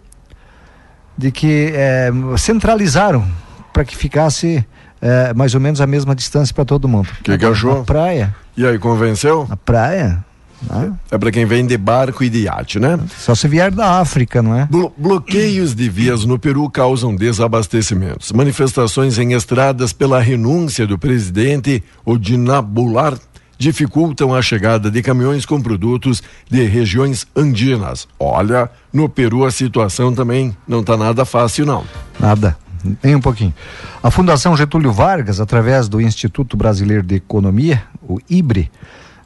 de 1.17 1.31
que 1.31 1.71
é, 1.75 2.09
centralizaram 2.37 3.27
para 3.73 3.83
que 3.83 3.95
ficasse 3.95 4.65
é, 5.01 5.33
mais 5.33 5.53
ou 5.55 5.61
menos 5.61 5.81
a 5.81 5.87
mesma 5.87 6.15
distância 6.15 6.53
para 6.53 6.65
todo 6.65 6.87
mundo. 6.87 7.09
O 7.19 7.23
que, 7.23 7.37
que 7.37 7.45
achou? 7.45 7.79
Na 7.79 7.83
praia. 7.83 8.35
E 8.55 8.65
aí, 8.65 8.77
convenceu? 8.77 9.45
Na 9.47 9.57
praia. 9.57 10.23
Né? 10.61 10.91
É 11.09 11.17
para 11.17 11.31
quem 11.31 11.45
vem 11.45 11.65
de 11.65 11.77
barco 11.77 12.23
e 12.23 12.29
de 12.29 12.39
iate, 12.39 12.79
né? 12.79 12.99
Só 13.17 13.33
se 13.33 13.47
vier 13.47 13.71
da 13.71 13.99
África, 13.99 14.41
não 14.41 14.57
é? 14.57 14.65
Blo 14.65 14.93
bloqueios 14.97 15.73
de 15.73 15.89
vias 15.89 16.25
no 16.25 16.37
Peru 16.37 16.69
causam 16.69 17.15
desabastecimentos. 17.15 18.31
Manifestações 18.31 19.17
em 19.17 19.33
estradas 19.33 19.93
pela 19.93 20.19
renúncia 20.19 20.85
do 20.85 20.97
presidente 20.97 21.81
Odinabular 22.05 23.17
dificultam 23.57 24.33
a 24.33 24.41
chegada 24.41 24.89
de 24.89 25.01
caminhões 25.01 25.45
com 25.45 25.61
produtos 25.61 26.23
de 26.49 26.63
regiões 26.63 27.27
andinas. 27.35 28.07
Olha, 28.17 28.69
no 28.91 29.09
Peru 29.09 29.45
a 29.45 29.51
situação 29.51 30.13
também 30.13 30.55
não 30.67 30.79
está 30.79 30.95
nada 30.95 31.25
fácil, 31.25 31.65
não. 31.65 31.83
Nada. 32.19 32.57
Nem 33.03 33.15
um 33.15 33.21
pouquinho. 33.21 33.53
A 34.01 34.09
Fundação 34.09 34.55
Getúlio 34.55 34.91
Vargas, 34.91 35.39
através 35.39 35.87
do 35.87 35.99
Instituto 35.99 36.55
Brasileiro 36.55 37.03
de 37.03 37.15
Economia, 37.15 37.83
o 38.01 38.19
IBRE, 38.29 38.71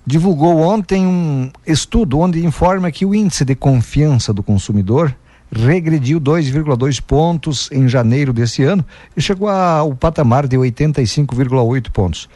divulgou 0.06 0.60
ontem 0.60 1.06
um 1.06 1.50
estudo 1.66 2.20
onde 2.20 2.46
informa 2.46 2.92
que 2.92 3.06
o 3.06 3.16
índice 3.16 3.46
de 3.46 3.56
confiança 3.56 4.34
do 4.34 4.44
consumidor 4.44 5.16
regrediu 5.52 6.20
2,2 6.20 7.00
pontos 7.02 7.70
em 7.72 7.88
janeiro 7.88 8.34
desse 8.34 8.64
ano 8.64 8.84
e 9.16 9.22
chegou 9.22 9.48
ao 9.48 9.94
patamar 9.94 10.48
de 10.48 10.58
85,8 10.58 11.92
pontos. 11.92 12.28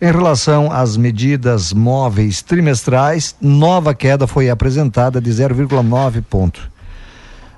Em 0.00 0.10
relação 0.10 0.70
às 0.70 0.96
medidas 0.96 1.72
móveis 1.72 2.42
trimestrais, 2.42 3.34
nova 3.40 3.94
queda 3.94 4.26
foi 4.26 4.50
apresentada 4.50 5.20
de 5.20 5.30
0,9 5.30 6.22
ponto. 6.28 6.70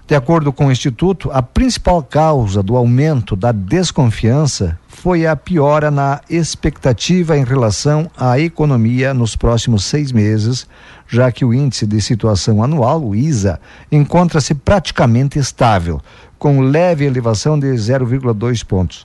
De 0.09 0.15
acordo 0.15 0.55
com 0.55 0.69
o 0.69 0.73
Instituto, 0.73 1.31
a 1.31 1.43
principal 1.43 2.03
causa 2.03 2.63
do 2.63 2.79
aumento 2.79 3.37
da 3.37 3.53
desconfiança 3.53 4.79
foi 4.89 5.27
a 5.27 5.37
piora 5.37 5.91
na 5.91 6.23
expectativa 6.31 7.37
em 7.37 7.45
relação 7.45 8.11
à 8.17 8.41
economia 8.41 9.13
nos 9.13 9.37
próximos 9.37 9.85
seis 9.85 10.11
meses, 10.11 10.67
já 11.07 11.31
que 11.31 11.45
o 11.45 11.53
índice 11.53 11.87
de 11.87 12.01
situação 12.01 12.63
anual, 12.63 13.05
o 13.05 13.15
ISA, 13.15 13.61
encontra-se 13.93 14.55
praticamente 14.55 15.39
estável, 15.39 16.01
com 16.39 16.63
leve 16.63 17.05
elevação 17.05 17.59
de 17.59 17.67
0,2 17.67 18.65
pontos. 18.65 19.05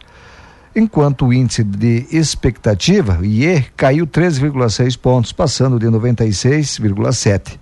Enquanto 0.74 1.26
o 1.26 1.34
índice 1.34 1.66
de 1.66 2.08
expectativa, 2.14 3.20
IE, 3.22 3.66
caiu 3.76 4.08
3,6 4.08 4.98
pontos, 4.98 5.34
passando 5.34 5.78
de 5.78 5.86
96,7. 5.88 7.60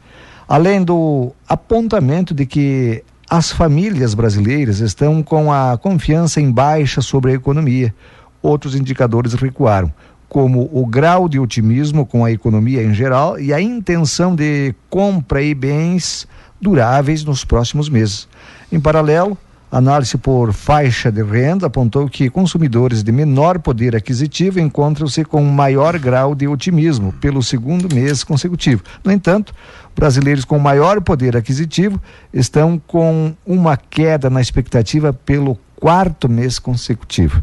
Além 0.48 0.84
do 0.84 1.32
apontamento 1.48 2.36
de 2.36 2.46
que 2.46 3.04
as 3.32 3.50
famílias 3.50 4.14
brasileiras 4.14 4.82
estão 4.82 5.24
com 5.24 5.54
a 5.54 5.78
confiança 5.78 6.42
em 6.42 6.52
baixa 6.52 7.00
sobre 7.00 7.32
a 7.32 7.34
economia. 7.34 7.96
Outros 8.42 8.76
indicadores 8.76 9.34
recuaram, 9.36 9.90
como 10.28 10.70
o 10.74 10.86
grau 10.86 11.30
de 11.30 11.40
otimismo 11.40 12.06
com 12.06 12.26
a 12.26 12.32
economia 12.34 12.84
em 12.84 12.94
geral 12.94 13.40
e 13.40 13.54
a 13.54 13.62
intenção 13.62 14.36
de 14.36 14.76
compra 14.90 15.42
e 15.42 15.56
bens 15.56 16.28
duráveis 16.60 17.24
nos 17.24 17.46
próximos 17.46 17.88
meses. 17.88 18.28
Em 18.70 18.82
paralelo, 18.82 19.38
Análise 19.72 20.18
por 20.18 20.52
faixa 20.52 21.10
de 21.10 21.24
renda 21.24 21.68
apontou 21.68 22.10
que 22.10 22.30
consumidores 22.30 23.02
de 23.02 23.12
menor 23.12 23.58
poder 23.58 23.96
aquisitivo 23.96 24.60
encontram-se 24.60 25.24
com 25.24 25.42
maior 25.46 25.98
grau 25.98 26.36
de 26.36 26.46
otimismo 26.46 27.14
pelo 27.14 27.42
segundo 27.42 27.88
mês 27.94 28.22
consecutivo. 28.22 28.84
No 29.02 29.14
entanto, 29.14 29.54
brasileiros 29.96 30.44
com 30.44 30.60
maior 30.60 31.00
poder 31.00 31.38
aquisitivo 31.38 32.02
estão 32.34 32.78
com 32.86 33.34
uma 33.46 33.78
queda 33.78 34.30
na 34.30 34.42
expectativa 34.42 35.14
pelo 35.14 35.58
quarto 35.78 36.28
mês 36.28 36.60
consecutivo. 36.60 37.42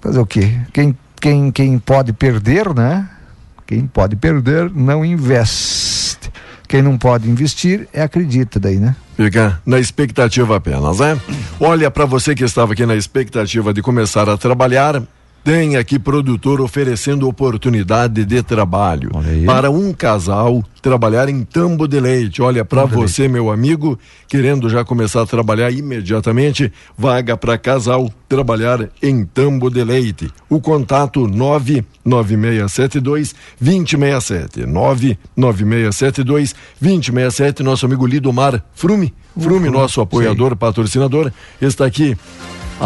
Fazer 0.00 0.18
o 0.18 0.26
quê? 0.26 0.58
Quem, 0.72 0.98
quem, 1.20 1.52
quem 1.52 1.78
pode 1.78 2.12
perder, 2.12 2.74
né? 2.74 3.08
Quem 3.68 3.86
pode 3.86 4.16
perder 4.16 4.68
não 4.68 5.04
investe. 5.04 5.89
Quem 6.70 6.82
não 6.82 6.96
pode 6.96 7.28
investir 7.28 7.88
é 7.92 8.00
acredita 8.00 8.60
daí, 8.60 8.78
né? 8.78 8.94
Fica 9.16 9.60
na 9.66 9.80
expectativa 9.80 10.54
apenas, 10.54 11.00
né? 11.00 11.20
Olha, 11.58 11.90
para 11.90 12.04
você 12.04 12.32
que 12.32 12.44
estava 12.44 12.74
aqui 12.74 12.86
na 12.86 12.94
expectativa 12.94 13.74
de 13.74 13.82
começar 13.82 14.28
a 14.28 14.36
trabalhar, 14.36 15.02
tem 15.42 15.76
aqui 15.76 15.98
produtor 15.98 16.60
oferecendo 16.60 17.26
oportunidade 17.26 18.24
de 18.24 18.40
trabalho 18.42 19.10
para 19.46 19.70
um 19.70 19.92
casal 19.92 20.62
trabalhar 20.82 21.28
em 21.28 21.42
Tambo 21.44 21.88
de 21.88 22.00
Leite. 22.00 22.42
Olha, 22.42 22.64
para 22.64 22.84
você, 22.84 23.28
meu 23.28 23.50
amigo, 23.50 23.98
querendo 24.28 24.68
já 24.68 24.84
começar 24.84 25.22
a 25.22 25.26
trabalhar 25.26 25.70
imediatamente, 25.70 26.72
vaga 26.96 27.36
para 27.36 27.58
casal 27.58 28.12
trabalhar 28.28 28.88
em 29.02 29.24
Tambo 29.24 29.68
de 29.70 29.82
Leite. 29.82 30.30
O 30.48 30.60
contato 30.60 31.26
99672 31.26 33.34
2067. 33.60 34.66
99672 34.66 36.54
2067. 36.80 37.62
Nosso 37.62 37.86
amigo 37.86 38.06
Lidomar 38.06 38.62
Frume, 38.74 39.14
Frume, 39.38 39.70
nosso 39.70 40.00
apoiador, 40.00 40.56
patrocinador, 40.56 41.30
está 41.60 41.86
aqui 41.86 42.16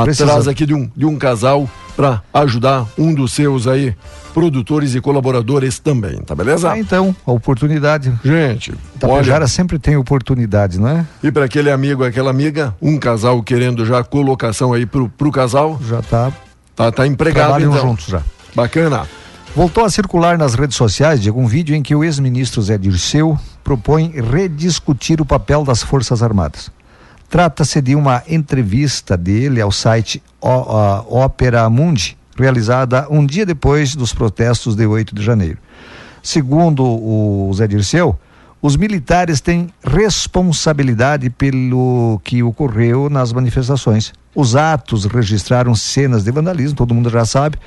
Precisa. 0.05 0.25
atrás 0.25 0.49
aqui 0.49 0.67
de 0.67 0.75
um, 0.75 0.91
de 0.97 1.07
um 1.07 1.17
casal 1.17 1.71
para 1.97 2.23
ajudar 2.33 2.87
um 2.99 3.15
dos 3.15 3.33
seus 3.33 3.67
aí 3.67 3.95
produtores 4.33 4.95
e 4.95 5.01
colaboradores 5.01 5.79
também, 5.79 6.17
tá 6.19 6.35
beleza? 6.35 6.73
Ah, 6.73 6.79
então, 6.79 7.15
a 7.25 7.31
oportunidade. 7.31 8.13
Gente, 8.25 8.75
Tapejara 8.99 9.45
olha... 9.45 9.49
sempre 9.49 9.79
tem 9.79 9.97
oportunidade, 9.97 10.81
não 10.81 10.89
é? 10.89 11.07
E 11.23 11.31
para 11.31 11.45
aquele 11.45 11.71
amigo, 11.71 12.05
aquela 12.05 12.31
amiga, 12.31 12.75
um 12.83 12.99
casal 12.99 13.43
querendo 13.43 13.87
já 13.87 14.03
colocação 14.03 14.73
aí 14.73 14.85
pro, 14.85 15.09
pro 15.09 15.31
casal. 15.31 15.79
Já 15.89 16.03
tá. 16.03 16.33
Tá, 16.75 16.91
tá 16.91 17.07
empregado 17.07 17.47
Trabalham 17.47 17.71
então. 17.71 17.89
juntos 17.89 18.07
já. 18.07 18.23
Bacana. 18.55 19.07
Voltou 19.55 19.85
a 19.85 19.91
circular 19.91 20.37
nas 20.37 20.55
redes 20.55 20.77
sociais 20.77 21.23
de 21.23 21.29
algum 21.29 21.47
vídeo 21.47 21.77
em 21.77 21.83
que 21.83 21.95
o 21.95 22.03
ex-ministro 22.03 22.61
Zé 22.61 22.77
Dirceu 22.77 23.39
propõe 23.63 24.13
rediscutir 24.21 25.21
o 25.21 25.25
papel 25.25 25.63
das 25.63 25.81
Forças 25.81 26.25
Armadas. 26.25 26.73
Trata-se 27.29 27.81
de 27.81 27.95
uma 27.95 28.23
entrevista 28.29 29.17
dele 29.17 29.61
ao 29.61 29.73
site 29.73 30.23
Ópera 30.41 31.69
Mundi, 31.69 32.17
realizada 32.37 33.07
um 33.11 33.25
dia 33.25 33.45
depois 33.45 33.97
dos 33.97 34.13
protestos 34.13 34.77
de 34.77 34.87
8 34.87 35.15
de 35.15 35.23
janeiro. 35.23 35.59
Segundo 36.23 36.85
o 36.85 37.53
Zé 37.55 37.67
Dirceu, 37.67 38.19
os 38.63 38.77
militares 38.77 39.43
têm 39.43 39.69
responsabilidade 39.85 41.29
pelo 41.29 42.19
que 42.25 42.43
ocorreu 42.43 43.11
nas 43.11 43.31
manifestações. 43.31 44.11
Os 44.35 44.57
atos 44.57 45.05
registraram 45.05 45.75
cenas 45.75 46.25
de 46.25 46.31
vandalismo, 46.31 46.75
todo 46.75 46.95
mundo 46.95 47.11
já 47.11 47.27
sabe, 47.27 47.59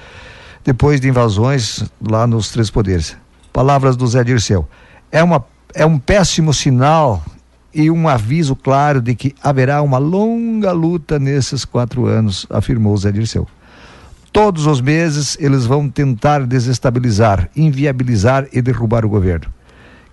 depois 0.66 1.00
de 1.00 1.08
invasões 1.08 1.84
lá 2.02 2.26
nos 2.26 2.50
Três 2.50 2.72
Poderes. 2.72 3.16
Palavras 3.54 3.96
do 3.96 4.08
Zé 4.08 4.24
Dirceu. 4.24 4.68
É, 5.12 5.24
uma, 5.24 5.46
é 5.76 5.86
um 5.86 6.00
péssimo 6.00 6.52
sinal 6.52 7.24
e 7.78 7.92
um 7.92 8.08
aviso 8.10 8.56
claro 8.56 9.00
de 9.00 9.14
que 9.14 9.36
haverá 9.42 9.84
uma 9.84 10.00
longa 10.00 10.72
luta 10.72 11.20
nesses 11.20 11.64
quatro 11.64 12.08
anos, 12.08 12.48
afirmou 12.50 12.98
Zé 12.98 13.12
Dirceu. 13.12 13.48
Todos 14.34 14.66
os 14.66 14.82
meses 14.82 15.38
eles 15.40 15.68
vão 15.68 15.88
tentar 15.88 16.44
desestabilizar, 16.44 17.52
inviabilizar 17.56 18.48
e 18.52 18.64
derrubar 18.64 19.06
o 19.06 19.10
governo. 19.10 19.54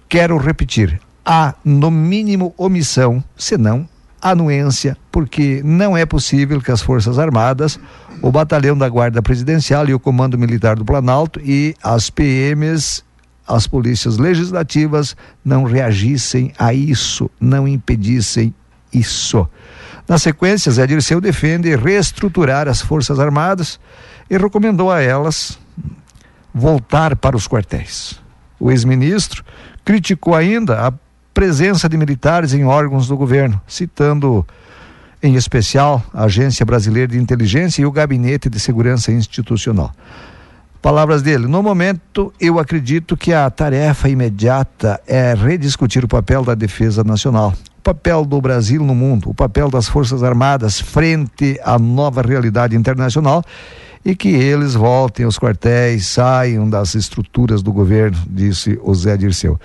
Quero 0.06 0.36
repetir: 0.36 1.00
há, 1.24 1.54
no 1.64 1.90
mínimo, 1.90 2.52
omissão, 2.58 3.24
senão 3.34 3.88
anuência, 4.20 4.96
porque 5.10 5.62
não 5.64 5.96
é 5.96 6.04
possível 6.04 6.60
que 6.60 6.70
as 6.70 6.82
Forças 6.82 7.18
Armadas, 7.18 7.78
o 8.22 8.30
Batalhão 8.30 8.76
da 8.76 8.88
Guarda 8.88 9.22
Presidencial 9.22 9.88
e 9.88 9.94
o 9.94 10.00
Comando 10.00 10.38
Militar 10.38 10.76
do 10.76 10.84
Planalto 10.84 11.40
e 11.42 11.74
as 11.82 12.08
PMs 12.10 13.02
as 13.46 13.66
polícias 13.66 14.18
legislativas 14.18 15.16
não 15.44 15.64
reagissem 15.64 16.52
a 16.58 16.72
isso, 16.72 17.30
não 17.40 17.68
impedissem 17.68 18.54
isso. 18.92 19.48
Na 20.08 20.18
sequência, 20.18 20.70
Zé 20.70 20.86
Dirceu 20.86 21.20
defende 21.20 21.74
reestruturar 21.76 22.68
as 22.68 22.80
Forças 22.80 23.18
Armadas 23.18 23.78
e 24.28 24.36
recomendou 24.36 24.90
a 24.90 25.00
elas 25.00 25.58
voltar 26.52 27.16
para 27.16 27.36
os 27.36 27.48
quartéis. 27.48 28.20
O 28.60 28.70
ex-ministro 28.70 29.44
criticou 29.84 30.34
ainda 30.34 30.86
a 30.86 30.92
presença 31.32 31.88
de 31.88 31.96
militares 31.96 32.54
em 32.54 32.64
órgãos 32.64 33.08
do 33.08 33.16
governo, 33.16 33.60
citando 33.66 34.46
em 35.22 35.34
especial 35.34 36.02
a 36.12 36.24
Agência 36.24 36.64
Brasileira 36.64 37.12
de 37.12 37.18
Inteligência 37.18 37.82
e 37.82 37.86
o 37.86 37.90
Gabinete 37.90 38.48
de 38.48 38.60
Segurança 38.60 39.10
Institucional. 39.10 39.92
Palavras 40.84 41.22
dele: 41.22 41.46
No 41.46 41.62
momento, 41.62 42.30
eu 42.38 42.58
acredito 42.58 43.16
que 43.16 43.32
a 43.32 43.48
tarefa 43.48 44.06
imediata 44.06 45.00
é 45.06 45.32
rediscutir 45.32 46.04
o 46.04 46.08
papel 46.08 46.44
da 46.44 46.54
defesa 46.54 47.02
nacional. 47.02 47.54
papel 47.82 48.22
do 48.22 48.38
Brasil 48.38 48.84
no 48.84 48.94
mundo, 48.94 49.30
o 49.30 49.34
papel 49.34 49.70
das 49.70 49.88
Forças 49.88 50.22
Armadas 50.22 50.78
frente 50.78 51.58
à 51.64 51.78
nova 51.78 52.20
realidade 52.20 52.76
internacional 52.76 53.42
e 54.04 54.14
que 54.14 54.28
eles 54.28 54.74
voltem 54.74 55.24
aos 55.24 55.38
quartéis, 55.38 56.06
saiam 56.06 56.68
das 56.68 56.94
estruturas 56.94 57.62
do 57.62 57.72
governo, 57.72 58.18
disse 58.28 58.78
o 58.82 58.94
Zé 58.94 59.16
Dirceu. 59.16 59.58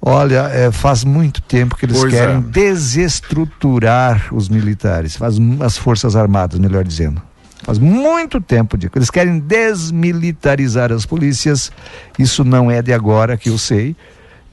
Olha, 0.00 0.42
é, 0.52 0.70
faz 0.70 1.04
muito 1.04 1.40
tempo 1.40 1.74
que 1.74 1.86
eles 1.86 1.98
Pois 1.98 2.12
querem 2.12 2.36
é. 2.36 2.40
desestruturar 2.40 4.28
os 4.30 4.50
militares, 4.50 5.16
faz 5.16 5.36
as 5.60 5.78
forças 5.78 6.14
armadas, 6.14 6.58
melhor 6.58 6.84
dizendo. 6.84 7.22
Faz 7.68 7.78
muito 7.78 8.40
tempo, 8.40 8.78
Dico. 8.78 8.96
Eles 8.96 9.10
querem 9.10 9.38
desmilitarizar 9.38 10.90
as 10.90 11.04
polícias. 11.04 11.70
Isso 12.18 12.42
não 12.42 12.70
é 12.70 12.80
de 12.80 12.94
agora 12.94 13.36
que 13.36 13.50
eu 13.50 13.58
sei. 13.58 13.94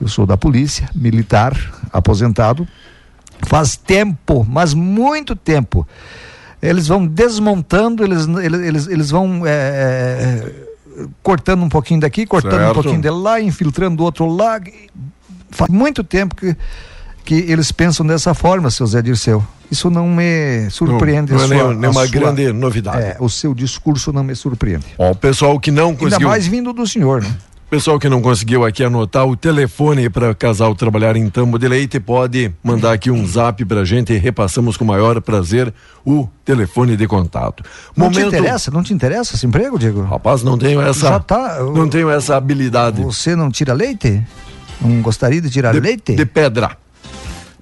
Eu 0.02 0.10
sou 0.10 0.26
da 0.26 0.36
polícia, 0.36 0.90
militar, 0.94 1.58
aposentado. 1.94 2.68
Faz 3.44 3.78
tempo, 3.78 4.46
mas 4.46 4.74
muito 4.74 5.34
tempo. 5.34 5.88
Eles 6.62 6.90
vão 6.90 7.08
desmontando, 7.08 8.04
eles, 8.04 8.28
eles, 8.28 8.88
eles, 8.88 9.12
vão 9.12 9.48
é, 9.48 9.50
é, 9.50 10.52
cortando 11.24 11.64
um 11.64 11.70
pouquinho 11.70 12.02
daqui, 12.02 12.26
cortando 12.26 12.56
um 12.56 12.58
Certo. 12.58 12.74
pouquinho 12.74 13.02
de 13.02 13.10
lá, 13.10 13.40
infiltrando 13.40 13.96
do 13.96 14.04
outro 14.04 14.26
lá. 14.26 14.60
Faz 15.52 15.72
muito 15.72 16.04
tempo 16.04 16.36
que, 16.36 16.54
que 17.24 17.36
eles 17.50 17.72
pensam 17.72 18.06
dessa 18.06 18.34
forma, 18.34 18.70
seu 18.70 18.86
Zé 18.86 19.02
Dirceu. 19.02 19.42
Isso 19.72 19.90
não 19.90 20.08
me 20.08 20.70
surpreende. 20.70 21.32
Não, 21.34 21.40
não 21.40 21.46
é 21.56 21.60
sua- 21.60 21.74
nenhuma 21.74 22.08
grande 22.08 22.52
novidade. 22.54 22.98
É, 23.02 23.18
o 23.20 23.30
seu 23.30 23.54
discurso 23.54 24.14
não 24.14 24.24
me 24.24 24.36
surpreende. 24.36 24.86
Ó, 24.98 25.12
o 25.12 25.16
pessoal 25.16 25.60
que 25.60 25.72
não 25.72 25.90
Ainda 25.90 26.00
conseguiu. 26.00 26.28
mais 26.30 26.46
vindo 26.48 26.72
do 26.74 26.86
senhor, 26.88 27.22
né? 27.22 27.36
Pessoal 27.68 27.98
que 28.00 28.08
não 28.08 28.22
conseguiu 28.22 28.64
aqui 28.64 28.84
anotar 28.84 29.26
o 29.26 29.36
telefone 29.36 30.08
para 30.08 30.36
casal 30.36 30.76
trabalhar 30.76 31.16
em 31.16 31.28
Tambo 31.32 31.58
de 31.58 31.68
Leite, 31.68 32.00
pode 32.00 32.54
mandar 32.64 32.94
aqui 32.94 33.10
um 33.10 33.26
zap 33.28 33.66
pra 33.66 33.84
gente 33.84 34.14
e 34.14 34.18
repassamos 34.18 34.78
com 34.78 34.84
o 34.84 34.88
maior 34.88 35.20
prazer 35.20 35.74
o 36.06 36.28
telefone 36.46 36.96
de 36.96 37.08
contato. 37.08 37.64
Não 37.98 38.12
te 38.12 38.22
interessa? 38.22 38.70
Não 38.70 38.84
te 38.84 38.94
interessa 38.94 39.36
esse 39.36 39.48
emprego, 39.48 39.80
Diego? 39.80 40.04
Rapaz, 40.04 40.44
não 40.44 40.60
tenho 40.60 40.80
essa. 40.80 41.20
Tá, 41.20 41.58
Não 41.76 41.90
tenho 41.90 42.10
essa 42.12 42.38
habilidade. 42.38 43.02
Você 43.02 43.36
não 43.36 43.50
tira 43.50 43.74
leite? 43.74 44.24
Não 44.80 45.02
gostaria 45.02 45.42
de 45.42 45.50
tirar 45.50 45.74
de, 45.74 45.80
leite? 45.80 46.14
de 46.16 46.26
pedra. 46.26 46.78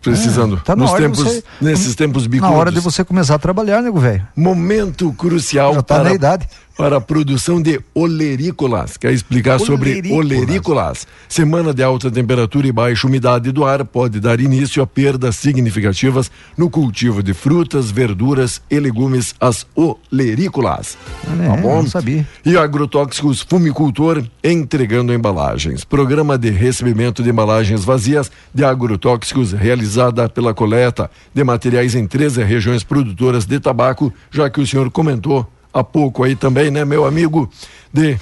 Precisando. 0.04 0.62
Tá 0.64 0.76
na 0.76 0.84
Nos 0.84 0.92
hora 0.92 1.02
tempos, 1.04 1.20
você- 1.24 1.44
nesses 1.62 1.96
tempos 1.96 2.24
Na 2.24 2.30
bicudos. 2.30 2.56
hora 2.56 2.72
de 2.72 2.80
você 2.80 3.04
começar 3.04 3.36
a 3.36 3.40
trabalhar, 3.40 3.82
nego 3.82 4.00
velho. 4.00 4.28
Momento 4.36 5.12
crucial 5.14 5.74
Já 5.76 5.82
tá 5.82 5.96
para, 5.96 6.04
na 6.06 6.14
idade. 6.14 6.48
Para 6.78 6.98
a 6.98 7.02
produção 7.02 7.62
de 7.62 7.80
olerícolas. 7.94 8.98
Quer 8.98 9.14
explicar 9.14 9.60
sobre 9.60 9.92
Olerícolas. 9.92 10.40
olerícolas? 10.40 11.08
Semana 11.30 11.74
de 11.74 11.84
alta 11.84 12.10
temperatura 12.10 12.68
e 12.68 12.72
baixa 12.72 13.08
umidade 13.08 13.52
do 13.52 13.64
ar 13.64 13.86
pode 13.86 14.20
dar 14.20 14.40
início 14.40 14.82
a 14.82 14.88
perdas 14.88 15.36
significativas 15.36 16.32
no 16.58 16.70
cultivo 16.70 17.22
de 17.22 17.34
frutas, 17.34 17.92
verduras 17.92 18.62
e 18.70 18.80
legumes, 18.80 19.36
as 19.40 19.66
olerícolas. 19.76 20.98
Ah, 21.28 21.36
tá 21.38 21.44
é, 21.44 21.62
bom? 21.62 21.82
não 21.84 21.88
sabia. 21.88 22.28
E 22.46 22.58
agrotóxicos 22.58 23.42
fumicultor 23.42 24.24
entregando 24.44 25.14
embalagens. 25.14 25.84
Programa 25.84 26.38
de 26.38 26.50
recebimento 26.50 27.22
de 27.22 27.30
embalagens 27.30 27.86
vazias 27.86 28.32
de 28.54 28.64
agrotóxicos 28.64 29.52
realizada 29.52 30.28
pela 30.28 30.54
coleta 30.54 31.10
de 31.34 31.44
materiais 31.44 31.96
em 31.96 32.08
13 32.08 32.44
regiões 32.44 32.84
produtoras 32.84 33.46
de 33.46 33.60
tabaco, 33.60 34.12
já 34.32 34.50
que 34.50 34.60
o 34.60 34.68
senhor 34.68 34.90
comentou 34.90 35.48
há 35.74 35.84
pouco 35.84 36.24
aí 36.24 36.36
também, 36.36 36.70
né, 36.70 36.86
meu 36.86 37.06
amigo, 37.06 37.50
de 37.92 38.18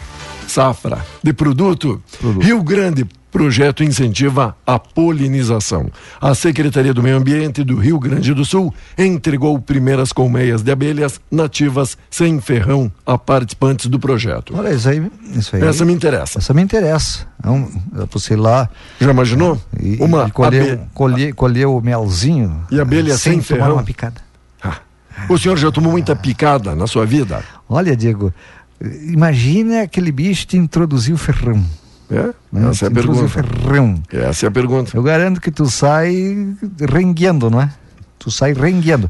safra, 0.47 1.05
de 1.23 1.33
produto. 1.33 2.01
Rio 2.39 2.61
Grande 2.63 3.05
Projeto 3.31 3.81
incentiva 3.81 4.57
a 4.67 4.77
polinização. 4.77 5.89
A 6.19 6.35
Secretaria 6.35 6.93
do 6.93 7.01
Meio 7.01 7.15
Ambiente 7.15 7.63
do 7.63 7.77
Rio 7.77 7.97
Grande 7.97 8.33
do 8.33 8.43
Sul 8.43 8.73
entregou 8.97 9.57
primeiras 9.57 10.11
colmeias 10.11 10.61
de 10.61 10.69
abelhas 10.69 11.17
nativas 11.31 11.97
sem 12.09 12.41
ferrão 12.41 12.91
a 13.05 13.17
participantes 13.17 13.85
do 13.85 13.97
projeto. 13.97 14.53
Olha, 14.53 14.73
isso 14.73 14.89
aí. 14.89 15.09
Isso 15.33 15.55
aí 15.55 15.63
Essa 15.63 15.85
me 15.85 15.93
interessa. 15.93 16.39
essa 16.39 16.53
me 16.53 16.61
interessa. 16.61 17.25
Então, 17.39 17.69
você 18.11 18.33
ir 18.33 18.35
lá 18.35 18.69
Já 18.99 19.11
imaginou? 19.11 19.57
e, 19.79 19.95
Uma 20.03 20.27
e 20.27 20.31
colher, 20.31 20.73
abe- 20.73 20.81
colher, 20.93 21.33
colher 21.33 21.67
o 21.67 21.79
melzinho. 21.79 22.65
E 22.69 22.81
abelha 22.81 23.17
sem 23.17 23.39
tomar 23.39 23.43
ferrão? 23.61 23.73
uma 23.75 23.83
picada. 23.83 24.19
O 25.29 25.37
senhor 25.37 25.57
já 25.57 25.71
tomou 25.71 25.91
muita 25.91 26.15
picada 26.15 26.75
na 26.75 26.87
sua 26.87 27.05
vida? 27.05 27.43
Olha, 27.69 27.95
Diego, 27.95 28.33
imagina 29.07 29.83
aquele 29.83 30.11
bicho 30.11 30.45
te 30.47 30.57
introduzir 30.57 31.13
o 31.13 31.17
ferrão. 31.17 31.63
É? 32.09 32.33
né? 32.51 32.69
Essa 32.69 32.85
é 32.85 32.87
a 32.87 32.91
pergunta. 32.91 33.27
ferrão. 33.29 34.01
Essa 34.11 34.45
é 34.45 34.49
a 34.49 34.51
pergunta. 34.51 34.91
Eu 34.97 35.03
garanto 35.03 35.39
que 35.39 35.49
tu 35.51 35.69
sai 35.69 36.55
rengueando, 36.91 37.49
não 37.49 37.61
é? 37.61 37.71
Tu 38.19 38.29
sai 38.29 38.51
rengueando. 38.53 39.09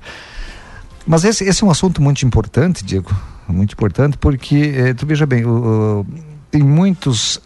Mas 1.08 1.24
esse, 1.24 1.44
esse 1.44 1.64
é 1.64 1.66
um 1.68 1.72
assunto 1.72 2.00
muito 2.02 2.24
importante, 2.26 2.86
Diego. 2.86 3.12
Muito 3.48 3.74
importante, 3.74 4.18
porque 4.18 4.74
eh, 4.76 4.94
tu 4.94 5.06
veja 5.06 5.26
bem, 5.26 5.44
o- 5.46 6.02
o- 6.02 6.06
tem 6.52 6.62
muitos. 6.62 7.42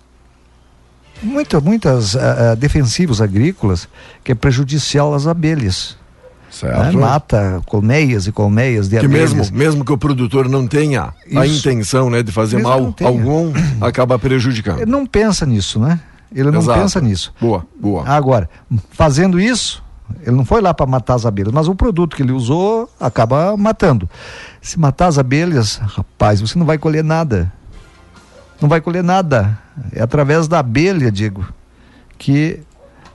Muita, 1.24 1.62
muitas 1.62 2.16
ah, 2.18 2.54
defensivos 2.56 3.22
agrícolas 3.22 3.88
que 4.24 4.34
é 4.34 4.36
prejudicial 4.36 5.14
às 5.14 5.26
abelhas. 5.26 5.98
Né? 6.64 6.74
Certo? 6.74 6.98
Mata 6.98 7.62
colmeias 7.66 8.28
e 8.28 8.32
colmeias 8.32 8.88
de 8.88 9.00
Que 9.00 9.06
abelhas. 9.06 9.34
mesmo, 9.34 9.58
mesmo 9.58 9.86
que 9.86 9.92
o 9.92 9.98
produtor 9.98 10.48
não 10.48 10.68
tenha 10.68 11.14
a 11.36 11.46
Isso. 11.46 11.60
intenção 11.60 12.10
né, 12.10 12.24
de 12.24 12.32
fazer 12.32 12.58
Mesmo 12.58 12.70
mal 12.70 12.96
algum, 13.04 13.52
acaba 13.82 14.18
prejudicando. 14.18 14.80
Ele 14.82 14.92
não 14.92 15.06
pensa 15.06 15.46
nisso, 15.46 15.80
né? 15.80 16.00
Ele 16.34 16.52
não 16.52 16.60
Exato. 16.60 16.80
pensa 16.80 17.02
nisso. 17.02 17.34
Boa, 17.40 17.66
boa. 17.80 18.08
Agora, 18.08 18.50
fazendo 18.92 19.40
isso, 19.40 19.84
ele 20.22 20.36
não 20.36 20.46
foi 20.46 20.62
lá 20.62 20.74
para 20.74 20.86
matar 20.86 21.16
as 21.16 21.26
abelhas, 21.26 21.54
mas 21.54 21.68
o 21.68 21.76
produto 21.76 22.16
que 22.16 22.22
ele 22.24 22.32
usou 22.32 22.90
acaba 23.00 23.56
matando. 23.56 24.10
Se 24.62 24.80
matar 24.80 25.08
as 25.08 25.18
abelhas, 25.18 25.78
rapaz, 25.78 26.42
você 26.42 26.58
não 26.60 26.66
vai 26.66 26.78
colher 26.78 27.04
nada. 27.04 27.52
Não 28.62 28.68
vai 28.68 28.82
colher 28.82 29.04
nada. 29.04 29.58
É 29.92 30.02
através 30.02 30.48
da 30.48 30.60
abelha, 30.60 31.12
digo, 31.12 31.46
que 32.18 32.60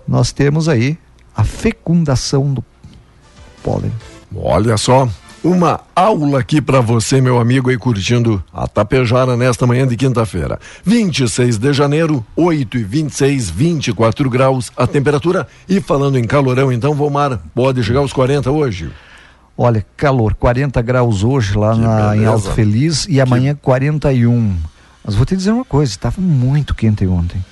nós 0.07 0.33
temos 0.33 0.68
aí 0.68 0.98
a 1.37 1.44
fecundação 1.44 2.53
do 2.53 2.62
pólen. 3.62 3.92
Olha 4.35 4.77
só, 4.77 5.09
uma 5.42 5.81
aula 5.96 6.40
aqui 6.40 6.61
para 6.61 6.81
você, 6.81 7.20
meu 7.20 7.38
amigo, 7.38 7.70
aí 7.70 7.79
curtindo 7.79 8.42
a 8.53 8.68
Tapejara 8.68 9.37
nesta 9.37 9.66
manhã 9.66 9.87
de 9.87 9.96
quinta-feira. 9.96 10.59
26 10.85 11.57
de 11.57 11.73
janeiro, 11.73 12.25
8 12.37 12.77
e 12.77 12.85
26, 12.85 13.49
24 13.49 14.29
graus 14.29 14.70
a 14.77 14.87
temperatura. 14.87 15.49
E 15.68 15.81
falando 15.81 16.18
em 16.18 16.25
calorão, 16.25 16.70
então, 16.70 16.94
Vomar, 16.94 17.40
pode 17.55 17.83
chegar 17.83 18.01
aos 18.01 18.12
40 18.12 18.51
hoje? 18.51 18.90
Olha, 19.57 19.85
calor, 19.96 20.35
40 20.35 20.81
graus 20.83 21.23
hoje 21.25 21.57
lá 21.57 21.75
Que 21.75 21.81
na, 21.81 22.16
em. 22.16 22.25
Alto 22.27 22.51
Feliz 22.53 23.07
e 23.09 23.20
amanhã 23.20 23.57
41. 23.61 24.57
Mas 25.05 25.14
vou 25.14 25.25
te 25.25 25.35
dizer 25.35 25.53
uma 25.53 25.64
coisa, 25.64 25.90
estava 25.90 26.20
muito 26.20 26.75
quente 26.75 27.07
ontem. 27.07 27.42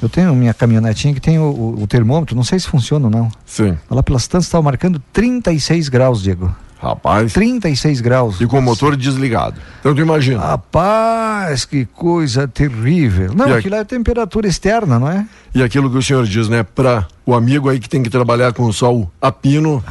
Eu 0.00 0.08
tenho 0.08 0.34
minha 0.34 0.54
caminhonetinha 0.54 1.12
que 1.14 1.20
tem 1.20 1.38
o, 1.38 1.42
o- 1.44 1.82
o 1.82 1.86
termômetro, 1.86 2.36
não 2.36 2.44
sei 2.44 2.58
se 2.58 2.68
funciona 2.68 3.06
ou 3.06 3.10
não. 3.10 3.28
Sim. 3.44 3.76
Lá 3.90 4.02
pelas 4.02 4.26
tantas 4.28 4.46
estava 4.46 4.62
marcando 4.62 5.02
36 5.12 5.88
graus, 5.88 6.22
Diego. 6.22 6.54
Rapaz. 6.80 7.32
36 7.32 8.00
graus. 8.00 8.40
E 8.40 8.46
com 8.46 8.60
o 8.60 8.62
motor 8.62 8.96
desligado. 8.96 9.60
Então 9.80 9.92
tu 9.92 10.00
imagina. 10.00 10.38
Rapaz, 10.40 11.64
que 11.64 11.84
coisa 11.86 12.46
terrível. 12.46 13.32
Não, 13.34 13.46
E 13.46 13.50
aqui- 13.50 13.58
aquilo 13.58 13.74
é 13.74 13.84
temperatura 13.84 14.46
externa, 14.46 14.96
não 14.98 15.10
é? 15.10 15.26
E 15.52 15.60
aquilo 15.60 15.90
que 15.90 15.96
o 15.98 16.02
senhor 16.02 16.24
diz, 16.24 16.48
né? 16.48 16.62
Para 16.62 17.04
o 17.26 17.34
amigo 17.34 17.68
aí 17.68 17.80
que 17.80 17.88
tem 17.88 18.00
que 18.00 18.08
trabalhar 18.08 18.52
com 18.52 18.62
o 18.62 18.72
sol 18.72 19.10
a 19.20 19.32
pino, 19.32 19.82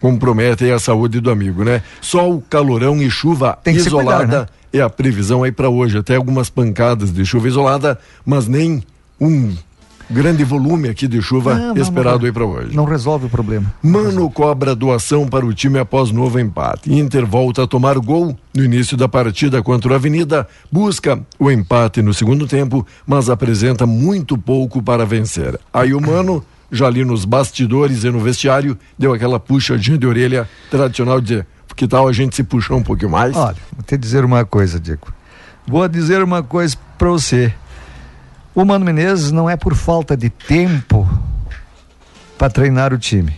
compromete 0.00 0.64
aí 0.64 0.72
a 0.72 0.78
saúde 0.78 1.20
do 1.20 1.30
amigo, 1.30 1.62
né? 1.64 1.82
Sol, 2.00 2.42
calorão 2.48 3.02
e 3.02 3.10
chuva 3.10 3.58
Tem 3.62 3.74
isolada 3.76 4.18
cuidar, 4.26 4.40
né? 4.40 4.46
é 4.72 4.80
a 4.80 4.88
previsão 4.88 5.42
aí 5.42 5.52
para 5.52 5.68
hoje. 5.68 5.98
Até 5.98 6.16
algumas 6.16 6.48
pancadas 6.48 7.12
de 7.12 7.24
chuva 7.26 7.48
isolada, 7.48 7.98
mas 8.24 8.46
nem 8.46 8.82
um 9.20 9.54
grande 10.10 10.42
volume 10.42 10.88
aqui 10.88 11.06
de 11.06 11.20
chuva 11.20 11.54
Não, 11.54 11.74
não, 11.74 11.82
esperado 11.82 12.20
não, 12.20 12.26
aí 12.26 12.32
para 12.32 12.44
hoje. 12.44 12.74
Não 12.74 12.84
resolve 12.84 13.26
o 13.26 13.28
problema. 13.28 13.72
Mano 13.82 14.30
cobra 14.30 14.74
doação 14.74 15.28
para 15.28 15.44
o 15.44 15.52
time 15.52 15.78
após 15.78 16.10
novo 16.10 16.38
empate. 16.38 16.92
Inter 16.92 17.26
volta 17.26 17.64
a 17.64 17.66
tomar 17.66 17.98
gol 17.98 18.36
no 18.54 18.64
início 18.64 18.96
da 18.96 19.08
partida 19.08 19.62
contra 19.62 19.92
a 19.92 19.96
Avenida, 19.96 20.48
busca 20.72 21.20
o 21.38 21.50
empate 21.50 22.00
no 22.00 22.14
segundo 22.14 22.46
tempo, 22.46 22.86
mas 23.06 23.28
apresenta 23.28 23.86
muito 23.86 24.38
pouco 24.38 24.82
para 24.82 25.04
vencer. 25.04 25.58
Aí 25.72 25.92
o 25.92 26.00
Mano, 26.00 26.42
já 26.72 26.86
ali 26.86 27.04
nos 27.04 27.24
bastidores 27.24 28.04
e 28.04 28.10
no 28.10 28.20
vestiário, 28.20 28.78
deu 28.98 29.12
aquela 29.12 29.38
puxadinha 29.38 29.98
de 29.98 30.06
orelha 30.06 30.48
tradicional 30.70 31.20
de 31.20 31.44
que 31.76 31.86
tal 31.86 32.08
a 32.08 32.12
gente 32.12 32.34
se 32.34 32.42
puxar 32.42 32.74
um 32.74 32.82
pouquinho 32.82 33.12
mais? 33.12 33.36
Olha, 33.36 33.56
vou 33.72 33.84
te 33.84 33.96
dizer 33.96 34.24
uma 34.24 34.44
coisa, 34.44 34.80
Diego. 34.80 35.12
Vou 35.64 35.86
dizer 35.86 36.24
uma 36.24 36.42
coisa 36.42 36.76
para 36.96 37.08
você. 37.08 37.54
O 38.58 38.64
Mano 38.64 38.84
Menezes 38.84 39.30
não 39.30 39.48
é 39.48 39.56
por 39.56 39.76
falta 39.76 40.16
de 40.16 40.28
tempo 40.28 41.08
para 42.36 42.50
treinar 42.50 42.92
o 42.92 42.98
time. 42.98 43.36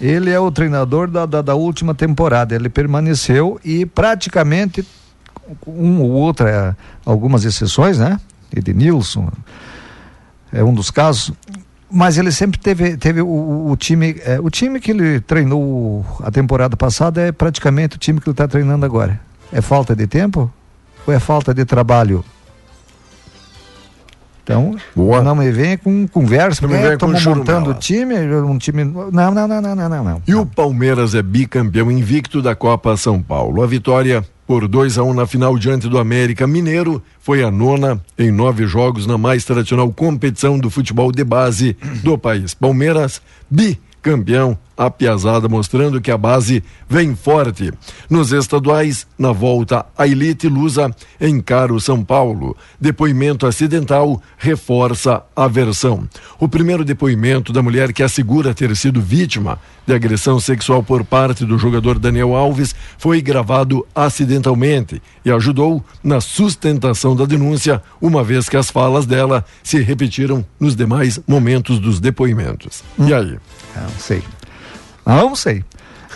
Ele 0.00 0.30
é 0.30 0.38
o 0.38 0.52
treinador 0.52 1.10
da, 1.10 1.26
da, 1.26 1.42
da 1.42 1.56
última 1.56 1.96
temporada. 1.96 2.54
Ele 2.54 2.68
permaneceu 2.68 3.58
e 3.64 3.84
praticamente, 3.84 4.86
um 5.66 6.00
ou 6.00 6.12
outra, 6.12 6.76
algumas 7.04 7.44
exceções, 7.44 7.98
né? 7.98 8.20
Edenilson 8.54 9.32
é 10.52 10.62
um 10.62 10.72
dos 10.72 10.92
casos. 10.92 11.32
Mas 11.90 12.16
ele 12.16 12.30
sempre 12.30 12.60
teve, 12.60 12.96
teve 12.96 13.20
o, 13.20 13.68
o 13.68 13.76
time, 13.76 14.14
é, 14.24 14.38
o 14.38 14.48
time 14.48 14.78
que 14.78 14.92
ele 14.92 15.18
treinou 15.18 16.06
a 16.22 16.30
temporada 16.30 16.76
passada 16.76 17.20
é 17.20 17.32
praticamente 17.32 17.96
o 17.96 17.98
time 17.98 18.20
que 18.20 18.28
ele 18.28 18.32
está 18.32 18.46
treinando 18.46 18.86
agora. 18.86 19.20
É 19.52 19.60
falta 19.60 19.96
de 19.96 20.06
tempo 20.06 20.48
ou 21.04 21.12
é 21.12 21.18
falta 21.18 21.52
de 21.52 21.64
trabalho? 21.64 22.24
Então, 24.46 24.76
Boa. 24.94 25.24
não 25.24 25.34
me 25.34 25.50
venha 25.50 25.76
com 25.76 26.06
conversa, 26.06 26.60
porque 26.60 26.76
estamos 26.76 27.26
montando 27.26 27.70
o 27.70 27.74
time, 27.74 28.14
um 28.14 28.56
time. 28.56 28.84
Não, 28.84 29.10
não, 29.10 29.32
não, 29.32 29.48
não, 29.48 29.74
não, 29.74 29.88
não, 29.88 30.04
não. 30.04 30.22
E 30.24 30.36
o 30.36 30.46
Palmeiras 30.46 31.16
é 31.16 31.22
bicampeão 31.22 31.90
invicto 31.90 32.40
da 32.40 32.54
Copa 32.54 32.96
São 32.96 33.20
Paulo. 33.20 33.60
A 33.60 33.66
vitória 33.66 34.24
por 34.46 34.68
2 34.68 34.98
a 34.98 35.02
1 35.02 35.10
um 35.10 35.14
na 35.14 35.26
final 35.26 35.58
diante 35.58 35.88
do 35.88 35.98
América 35.98 36.46
Mineiro. 36.46 37.02
Foi 37.18 37.42
a 37.42 37.50
nona 37.50 38.00
em 38.16 38.30
nove 38.30 38.68
jogos 38.68 39.04
na 39.04 39.18
mais 39.18 39.44
tradicional 39.44 39.92
competição 39.92 40.56
do 40.56 40.70
futebol 40.70 41.10
de 41.10 41.24
base 41.24 41.76
do 42.04 42.16
país. 42.16 42.54
Palmeiras 42.54 43.20
bicampeão 44.06 44.56
a 44.76 44.90
Piazada, 44.90 45.48
mostrando 45.48 46.00
que 46.00 46.10
a 46.10 46.18
base 46.18 46.62
vem 46.88 47.16
forte. 47.16 47.72
Nos 48.10 48.30
estaduais, 48.30 49.06
na 49.18 49.32
volta, 49.32 49.86
a 49.96 50.06
Elite 50.06 50.48
Lusa 50.48 50.94
encara 51.20 51.72
o 51.72 51.80
São 51.80 52.04
Paulo. 52.04 52.54
Depoimento 52.78 53.46
acidental 53.46 54.20
reforça 54.36 55.22
a 55.34 55.48
versão. 55.48 56.06
O 56.38 56.46
primeiro 56.46 56.84
depoimento 56.84 57.52
da 57.52 57.62
mulher 57.62 57.92
que 57.92 58.02
assegura 58.02 58.52
ter 58.52 58.76
sido 58.76 59.00
vítima 59.00 59.58
de 59.86 59.94
agressão 59.94 60.38
sexual 60.38 60.82
por 60.82 61.04
parte 61.04 61.46
do 61.46 61.56
jogador 61.56 61.98
Daniel 61.98 62.34
Alves 62.34 62.74
foi 62.98 63.22
gravado 63.22 63.86
acidentalmente 63.94 65.00
e 65.24 65.30
ajudou 65.30 65.82
na 66.04 66.20
sustentação 66.20 67.16
da 67.16 67.24
denúncia, 67.24 67.82
uma 68.00 68.22
vez 68.22 68.48
que 68.48 68.56
as 68.56 68.70
falas 68.70 69.06
dela 69.06 69.44
se 69.62 69.80
repetiram 69.80 70.44
nos 70.60 70.76
demais 70.76 71.18
momentos 71.26 71.78
dos 71.78 71.98
depoimentos. 71.98 72.82
E 72.98 73.14
aí? 73.14 73.38
Não 73.82 73.98
sei. 73.98 74.22
Não 75.04 75.36
sei. 75.36 75.64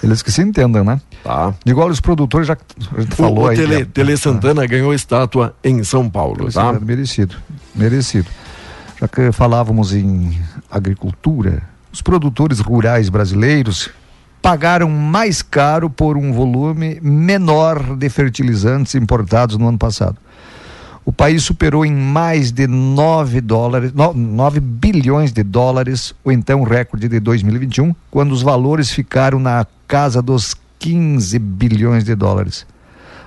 Eles 0.03 0.23
que 0.23 0.33
se 0.33 0.43
entendam, 0.43 0.83
né? 0.83 1.01
Tá. 1.23 1.55
Igual 1.67 1.89
os 1.89 2.01
produtores 2.01 2.47
já 2.47 2.55
a 2.55 3.15
falou 3.15 3.45
o 3.45 3.49
aí. 3.49 3.57
Tele, 3.57 3.85
Tele 3.85 4.17
Santana 4.17 4.65
ah. 4.65 4.67
ganhou 4.67 4.95
estátua 4.95 5.55
em 5.63 5.85
São 5.85 6.09
Paulo, 6.09 6.51
tá? 6.51 6.73
Merecido, 6.73 7.37
merecido. 7.75 8.29
Já 8.99 9.07
que 9.07 9.31
falávamos 9.33 9.95
em 9.95 10.41
agricultura, 10.71 11.63
os 11.93 12.01
produtores 12.01 12.61
rurais 12.61 13.09
brasileiros 13.09 13.91
pagaram 14.41 14.89
mais 14.89 15.43
caro 15.43 15.91
por 15.91 16.17
um 16.17 16.33
volume 16.33 16.99
menor 17.03 17.97
de 17.97 18.09
fertilizantes 18.09 18.95
importados 18.95 19.59
no 19.59 19.69
ano 19.69 19.79
passado 19.79 20.17
o 21.05 21.13
país 21.13 21.43
superou 21.43 21.85
em 21.85 21.93
mais 21.93 22.53
de 22.53 22.67
9 22.67 23.41
dólares, 23.41 23.93
9 23.93 24.61
bilhões 24.61 25.33
de 25.33 25.43
dólares 25.43 26.15
o 26.25 26.31
então 26.31 26.63
recorde 26.63 27.09
de 27.09 27.19
2021, 27.19 27.95
quando 28.11 28.33
os 28.33 28.43
valores 28.43 28.91
ficaram 28.91 29.39
na 29.39 29.67
casa 29.89 30.21
dos 30.21 30.55
15 30.79 31.39
bilhões 31.39 32.05
de 32.05 32.15
dólares. 32.15 32.67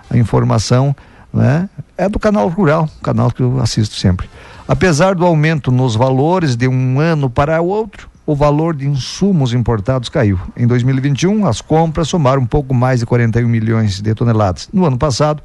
A 0.09 0.17
informação 0.17 0.95
né, 1.33 1.67
é 1.97 2.07
do 2.07 2.19
canal 2.19 2.47
Rural, 2.47 2.87
canal 3.01 3.31
que 3.31 3.41
eu 3.41 3.59
assisto 3.59 3.95
sempre. 3.95 4.29
Apesar 4.67 5.15
do 5.15 5.25
aumento 5.25 5.71
nos 5.71 5.95
valores 5.95 6.55
de 6.55 6.67
um 6.67 6.99
ano 6.99 7.29
para 7.29 7.61
o 7.61 7.67
outro, 7.67 8.09
o 8.25 8.35
valor 8.35 8.75
de 8.75 8.87
insumos 8.87 9.53
importados 9.53 10.07
caiu. 10.07 10.39
Em 10.55 10.65
2021, 10.65 11.45
as 11.45 11.59
compras 11.59 12.07
somaram 12.07 12.41
um 12.41 12.45
pouco 12.45 12.73
mais 12.73 13.01
de 13.01 13.05
41 13.05 13.47
milhões 13.47 13.99
de 13.99 14.15
toneladas. 14.15 14.69
No 14.71 14.85
ano 14.85 14.97
passado, 14.97 15.43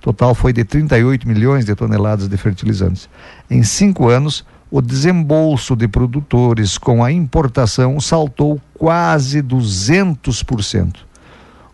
total 0.00 0.34
foi 0.34 0.52
de 0.52 0.64
38 0.64 1.26
milhões 1.28 1.64
de 1.64 1.74
toneladas 1.74 2.28
de 2.28 2.36
fertilizantes. 2.36 3.08
Em 3.50 3.62
cinco 3.62 4.08
anos, 4.08 4.44
o 4.70 4.80
desembolso 4.80 5.74
de 5.74 5.88
produtores 5.88 6.78
com 6.78 7.02
a 7.02 7.10
importação 7.10 8.00
saltou 8.00 8.60
quase 8.74 9.42
200%. 9.42 10.96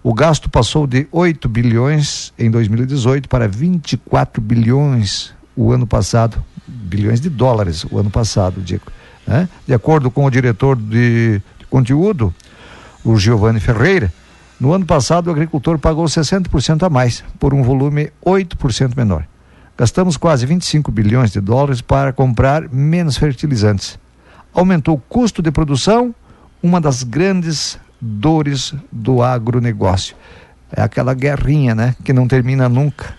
O 0.02 0.14
gasto 0.14 0.48
passou 0.48 0.86
de 0.86 1.06
8 1.10 1.48
bilhões 1.48 2.32
em 2.38 2.50
2018 2.50 3.28
para 3.28 3.48
24 3.48 4.40
bilhões 4.40 5.34
o 5.56 5.72
ano 5.72 5.86
passado, 5.86 6.42
bilhões 6.66 7.20
de 7.20 7.28
dólares 7.28 7.84
o 7.90 7.98
ano 7.98 8.10
passado, 8.10 8.60
digo. 8.60 8.84
Né? 9.26 9.48
De 9.66 9.74
acordo 9.74 10.10
com 10.10 10.24
o 10.24 10.30
diretor 10.30 10.76
de, 10.76 11.42
de 11.58 11.66
conteúdo, 11.68 12.32
o 13.04 13.18
Giovanni 13.18 13.60
Ferreira, 13.60 14.12
no 14.58 14.72
ano 14.72 14.86
passado, 14.86 15.26
o 15.26 15.30
agricultor 15.30 15.78
pagou 15.78 16.06
60% 16.06 16.82
a 16.82 16.88
mais, 16.88 17.22
por 17.38 17.52
um 17.52 17.62
volume 17.62 18.10
8% 18.24 18.96
menor. 18.96 19.26
Gastamos 19.76 20.16
quase 20.16 20.46
25 20.46 20.90
bilhões 20.90 21.30
de 21.30 21.40
dólares 21.40 21.82
para 21.82 22.12
comprar 22.12 22.68
menos 22.70 23.18
fertilizantes. 23.18 23.98
Aumentou 24.54 24.94
o 24.94 25.00
custo 25.00 25.42
de 25.42 25.50
produção, 25.50 26.14
uma 26.62 26.80
das 26.80 27.02
grandes 27.02 27.78
dores 28.00 28.74
do 28.90 29.22
agronegócio. 29.22 30.16
É 30.72 30.82
aquela 30.82 31.12
guerrinha, 31.12 31.74
né, 31.74 31.94
que 32.02 32.12
não 32.12 32.26
termina 32.26 32.68
nunca 32.68 33.14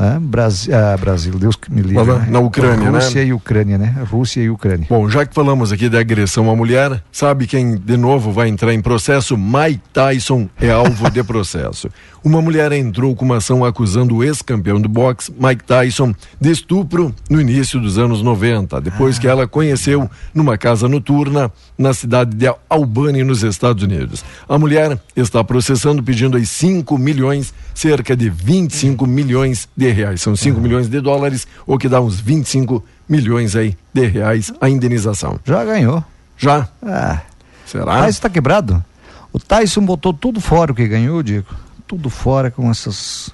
né? 0.00 0.18
Brasil, 0.20 0.74
ah, 0.74 0.96
Brasil, 0.96 1.38
Deus 1.38 1.56
que 1.56 1.70
me 1.72 1.82
livre. 1.82 2.04
Né? 2.04 2.26
Na 2.28 2.40
Ucrânia, 2.40 2.90
Rússia 2.90 3.20
né? 3.20 3.26
e 3.28 3.32
Ucrânia, 3.32 3.78
né? 3.78 3.94
Rússia 4.10 4.40
e 4.40 4.48
Ucrânia. 4.48 4.86
Bom, 4.88 5.08
já 5.08 5.26
que 5.26 5.34
falamos 5.34 5.72
aqui 5.72 5.88
de 5.88 5.96
agressão 5.98 6.50
à 6.50 6.56
mulher, 6.56 7.02
sabe 7.12 7.46
quem 7.46 7.76
de 7.76 7.96
novo 7.96 8.32
vai 8.32 8.48
entrar 8.48 8.72
em 8.72 8.80
processo? 8.80 9.36
Mike 9.36 9.82
Tyson 9.92 10.48
é 10.60 10.70
alvo 10.70 11.10
de 11.10 11.22
processo. 11.22 11.88
Uma 12.22 12.42
mulher 12.42 12.70
entrou 12.72 13.16
com 13.16 13.24
uma 13.24 13.38
ação 13.38 13.64
acusando 13.64 14.16
o 14.16 14.22
ex-campeão 14.22 14.78
do 14.78 14.90
boxe, 14.90 15.32
Mike 15.40 15.64
Tyson, 15.64 16.14
de 16.38 16.50
estupro 16.50 17.14
no 17.30 17.40
início 17.40 17.80
dos 17.80 17.96
anos 17.96 18.20
90, 18.20 18.78
depois 18.78 19.16
ah. 19.16 19.20
que 19.20 19.26
ela 19.26 19.48
conheceu 19.48 20.08
numa 20.34 20.58
casa 20.58 20.86
noturna 20.86 21.50
na 21.78 21.94
cidade 21.94 22.36
de 22.36 22.54
Albany, 22.68 23.24
nos 23.24 23.42
Estados 23.42 23.82
Unidos. 23.82 24.22
A 24.46 24.58
mulher 24.58 25.00
está 25.16 25.42
processando 25.42 26.02
pedindo 26.02 26.36
aí 26.36 26.44
5 26.44 26.98
milhões, 26.98 27.54
cerca 27.74 28.14
de 28.14 28.28
25 28.28 29.06
milhões 29.06 29.66
de 29.74 29.90
reais. 29.90 30.20
São 30.20 30.36
5 30.36 30.60
milhões 30.60 30.90
de 30.90 31.00
dólares, 31.00 31.46
o 31.66 31.78
que 31.78 31.88
dá 31.88 32.02
uns 32.02 32.20
25 32.20 32.84
milhões 33.08 33.56
aí 33.56 33.74
de 33.94 34.06
reais 34.06 34.52
a 34.60 34.68
indenização. 34.68 35.40
Já 35.42 35.64
ganhou. 35.64 36.04
Já? 36.36 36.68
Ah. 36.82 37.22
Será? 37.64 37.94
Tyson 37.94 38.08
está 38.08 38.28
quebrado. 38.28 38.84
O 39.32 39.38
Tyson 39.38 39.80
botou 39.80 40.12
tudo 40.12 40.38
fora 40.38 40.72
o 40.72 40.74
que 40.74 40.86
ganhou, 40.86 41.22
Diego 41.22 41.46
tudo 41.90 42.08
fora 42.08 42.52
com 42.52 42.70
essas 42.70 43.30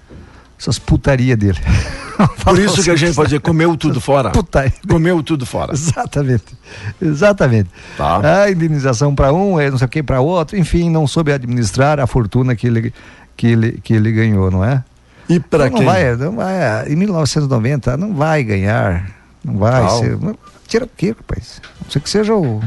essas 0.59 0.79
putaria 0.79 1.37
dele. 1.37 1.59
Por 2.43 2.59
isso 2.59 2.83
que 2.83 2.91
a 2.91 2.97
gente 2.97 3.15
pode 3.15 3.29
dizer, 3.29 3.41
comeu 3.41 3.77
tudo 3.77 4.01
fora. 4.01 4.31
Putaria. 4.31 4.73
Comeu 4.89 5.23
tudo 5.23 5.45
fora. 5.45 5.75
Exatamente. 5.75 6.57
Exatamente. 7.01 7.69
Tá. 7.99 8.45
A 8.45 8.51
indenização 8.51 9.15
para 9.15 9.31
um, 9.35 9.61
é 9.61 9.71
não 9.71 9.77
sei 9.77 9.85
o 9.85 9.91
que 9.91 10.03
para 10.03 10.23
outro, 10.23 10.57
enfim, 10.57 10.89
não 10.89 11.07
soube 11.07 11.31
administrar 11.31 12.01
a 12.01 12.07
fortuna 12.07 12.57
que 12.57 12.67
ele, 12.67 12.95
que 13.37 13.47
ele, 13.49 13.73
que 13.85 13.93
ele 13.93 14.11
ganhou, 14.11 14.51
não 14.51 14.65
é? 14.65 14.83
E 15.29 15.39
para 15.39 15.69
quem? 15.69 15.85
Vai, 15.85 16.17
não 16.17 16.37
vai, 16.37 16.89
em 16.89 16.97
1990 16.97 17.99
não 17.99 18.15
vai 18.15 18.43
ganhar, 18.43 19.11
não 19.45 19.59
vai 19.59 19.87
ser. 19.91 20.19
Tira 20.67 20.87
o 20.87 20.89
quê, 20.97 21.09
rapaz? 21.09 21.61
Não 21.83 21.91
sei 21.91 22.01
que 22.01 22.09
seja 22.09 22.35
o 22.35 22.63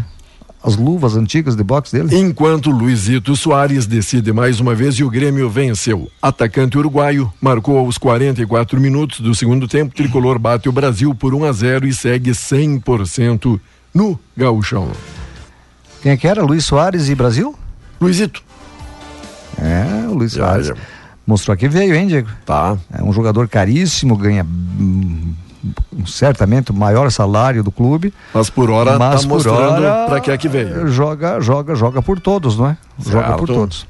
as 0.63 0.75
luvas 0.75 1.15
antigas 1.15 1.55
de 1.55 1.63
boxe 1.63 1.95
dele. 1.95 2.17
Enquanto 2.17 2.69
Luizito 2.69 3.35
Soares 3.35 3.85
decide 3.85 4.33
mais 4.33 4.59
uma 4.59 4.75
vez 4.75 4.95
e 4.95 5.03
o 5.03 5.09
Grêmio 5.09 5.49
venceu. 5.49 6.09
Atacante 6.21 6.77
uruguaio 6.77 7.31
marcou 7.41 7.77
aos 7.77 7.97
44 7.97 8.79
minutos 8.79 9.21
do 9.21 9.33
segundo 9.33 9.67
tempo. 9.67 9.95
Tricolor 9.95 10.37
bate 10.37 10.67
o 10.67 10.71
Brasil 10.71 11.15
por 11.15 11.33
1 11.33 11.45
a 11.45 11.51
0 11.51 11.87
e 11.87 11.93
segue 11.93 12.31
100% 12.31 13.59
no 13.93 14.19
gauchão. 14.35 14.91
Quem 16.01 16.11
é 16.11 16.17
que 16.17 16.27
era? 16.27 16.43
Luiz 16.43 16.65
Soares 16.65 17.09
e 17.09 17.15
Brasil? 17.15 17.55
Luizito. 17.99 18.43
É, 19.57 20.07
o 20.07 20.13
Luiz 20.13 20.33
Soares. 20.33 20.71
Mostrou 21.25 21.55
que 21.55 21.69
veio, 21.69 21.93
hein, 21.93 22.07
Diego? 22.07 22.29
Tá. 22.45 22.77
É 22.91 23.03
um 23.03 23.13
jogador 23.13 23.47
caríssimo, 23.47 24.17
ganha 24.17 24.43
certamente 26.05 26.71
o 26.71 26.73
maior 26.73 27.11
salário 27.11 27.63
do 27.63 27.71
clube. 27.71 28.13
Mas 28.33 28.49
por 28.49 28.69
hora 28.69 28.93
está 28.93 29.27
mostrando 29.27 29.81
para 30.07 30.19
que 30.19 30.31
é 30.31 30.37
que 30.37 30.47
veio. 30.47 30.87
Joga, 30.87 31.39
joga, 31.39 31.75
joga 31.75 32.01
por 32.01 32.19
todos, 32.19 32.57
não 32.57 32.67
é? 32.67 32.77
Certo. 32.99 33.11
Joga 33.11 33.37
por 33.37 33.47
todos. 33.47 33.87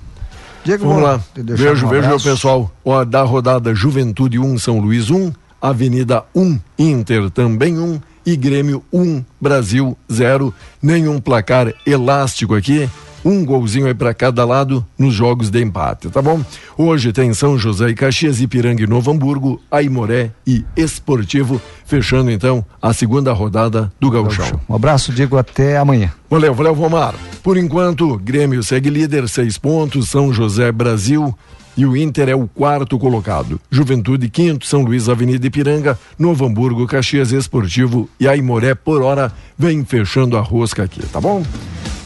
Diego, 0.64 0.88
vamos 0.88 1.04
lá. 1.04 1.22
Beijo, 1.36 1.86
um 1.86 1.90
beijo, 1.90 2.24
pessoal. 2.24 2.72
Ó, 2.84 3.06
da 3.06 3.24
rodada 3.24 3.74
Juventude 3.74 4.38
1, 4.38 4.58
São 4.60 4.80
Luís 4.80 5.10
1, 5.10 5.32
Avenida 5.62 6.24
1, 6.36 6.60
Inter 6.78 7.30
também 7.30 7.80
1 7.80 8.00
e 8.26 8.36
Grêmio 8.36 8.84
1, 8.92 9.24
Brasil 9.40 9.98
0. 10.12 10.54
Nenhum 10.82 11.20
placar 11.20 11.74
elástico 11.86 12.56
aqui 12.56 12.90
um 13.24 13.44
golzinho 13.44 13.88
aí 13.88 13.94
para 13.94 14.14
cada 14.14 14.46
lado 14.46 14.86
nos 14.98 15.14
jogos 15.14 15.50
de 15.50 15.62
empate, 15.62 16.10
tá 16.10 16.22
bom? 16.22 16.42
Hoje 16.78 17.12
tem 17.12 17.34
São 17.34 17.58
José 17.58 17.90
e 17.90 17.96
Caxias, 17.96 18.42
Ipiranga 18.42 18.84
e 18.84 18.88
Novo 18.88 19.12
Hamburgo, 19.12 19.62
Aimoré 19.70 20.32
e 20.46 20.66
Esportivo, 20.76 21.62
fechando 21.86 22.32
então 22.32 22.64
a 22.82 22.94
segunda 22.94 23.34
rodada 23.34 23.92
do 24.00 24.10
Gauchão. 24.10 24.60
Um 24.68 24.76
abraço, 24.76 25.12
Diego, 25.12 25.38
até 25.38 25.78
amanhã. 25.78 26.12
Valeu, 26.30 26.54
valeu, 26.54 26.76
Vomar. 26.76 27.16
Por 27.44 27.58
enquanto, 27.58 28.18
Grêmio 28.18 28.64
segue 28.64 28.90
líder, 28.90 29.28
seis 29.28 29.58
pontos, 29.58 30.10
São 30.10 30.34
José 30.34 30.72
Brasil 30.72 31.36
e 31.80 31.86
o 31.86 31.96
Inter 31.96 32.28
é 32.28 32.36
o 32.36 32.46
quarto 32.46 33.00
colocado. 33.00 33.60
Juventude 33.72 34.30
quinto, 34.30 34.66
São 34.66 34.82
Luís 34.82 35.08
Avenida 35.08 35.48
Ipiranga, 35.48 35.98
Novo 36.18 36.46
Hamburgo, 36.46 36.86
Caxias 36.86 37.32
Esportivo 37.32 38.10
e 38.20 38.28
Aimoré 38.28 38.76
por 38.76 39.02
hora 39.02 39.32
vem 39.58 39.86
fechando 39.86 40.36
a 40.38 40.42
rosca 40.42 40.84
aqui, 40.84 41.02
tá 41.06 41.22
bom? 41.22 41.42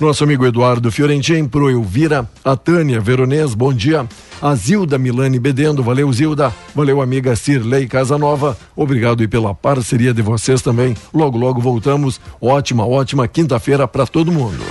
Nosso 0.04 0.26
amigo 0.26 0.46
Eduardo 0.46 0.92
Fiorentin, 0.92 1.48
pro 1.48 1.70
Elvira, 1.70 2.30
a 2.44 2.58
Tânia 2.58 3.00
Veronês, 3.00 3.54
bom 3.54 3.74
dia. 3.74 4.06
A 4.42 4.54
Zilda 4.54 4.98
Milani 4.98 5.40
Bedendo, 5.40 5.82
valeu 5.82 6.12
Zilda, 6.12 6.54
valeu 6.76 7.02
amiga 7.02 7.38
Cirlei 7.38 7.88
Casanova, 7.88 8.58
obrigado 8.76 9.24
e 9.24 9.30
pela 9.30 9.56
parceria 9.56 10.14
de 10.14 10.22
vocês 10.22 10.62
também. 10.62 10.94
Logo, 11.14 11.38
logo 11.38 11.62
voltamos. 11.62 12.20
Ótima, 12.42 12.86
ótima 12.86 13.30
quinta-feira 13.30 13.88
para 13.88 14.06
todo 14.06 14.30
mundo. 14.30 14.62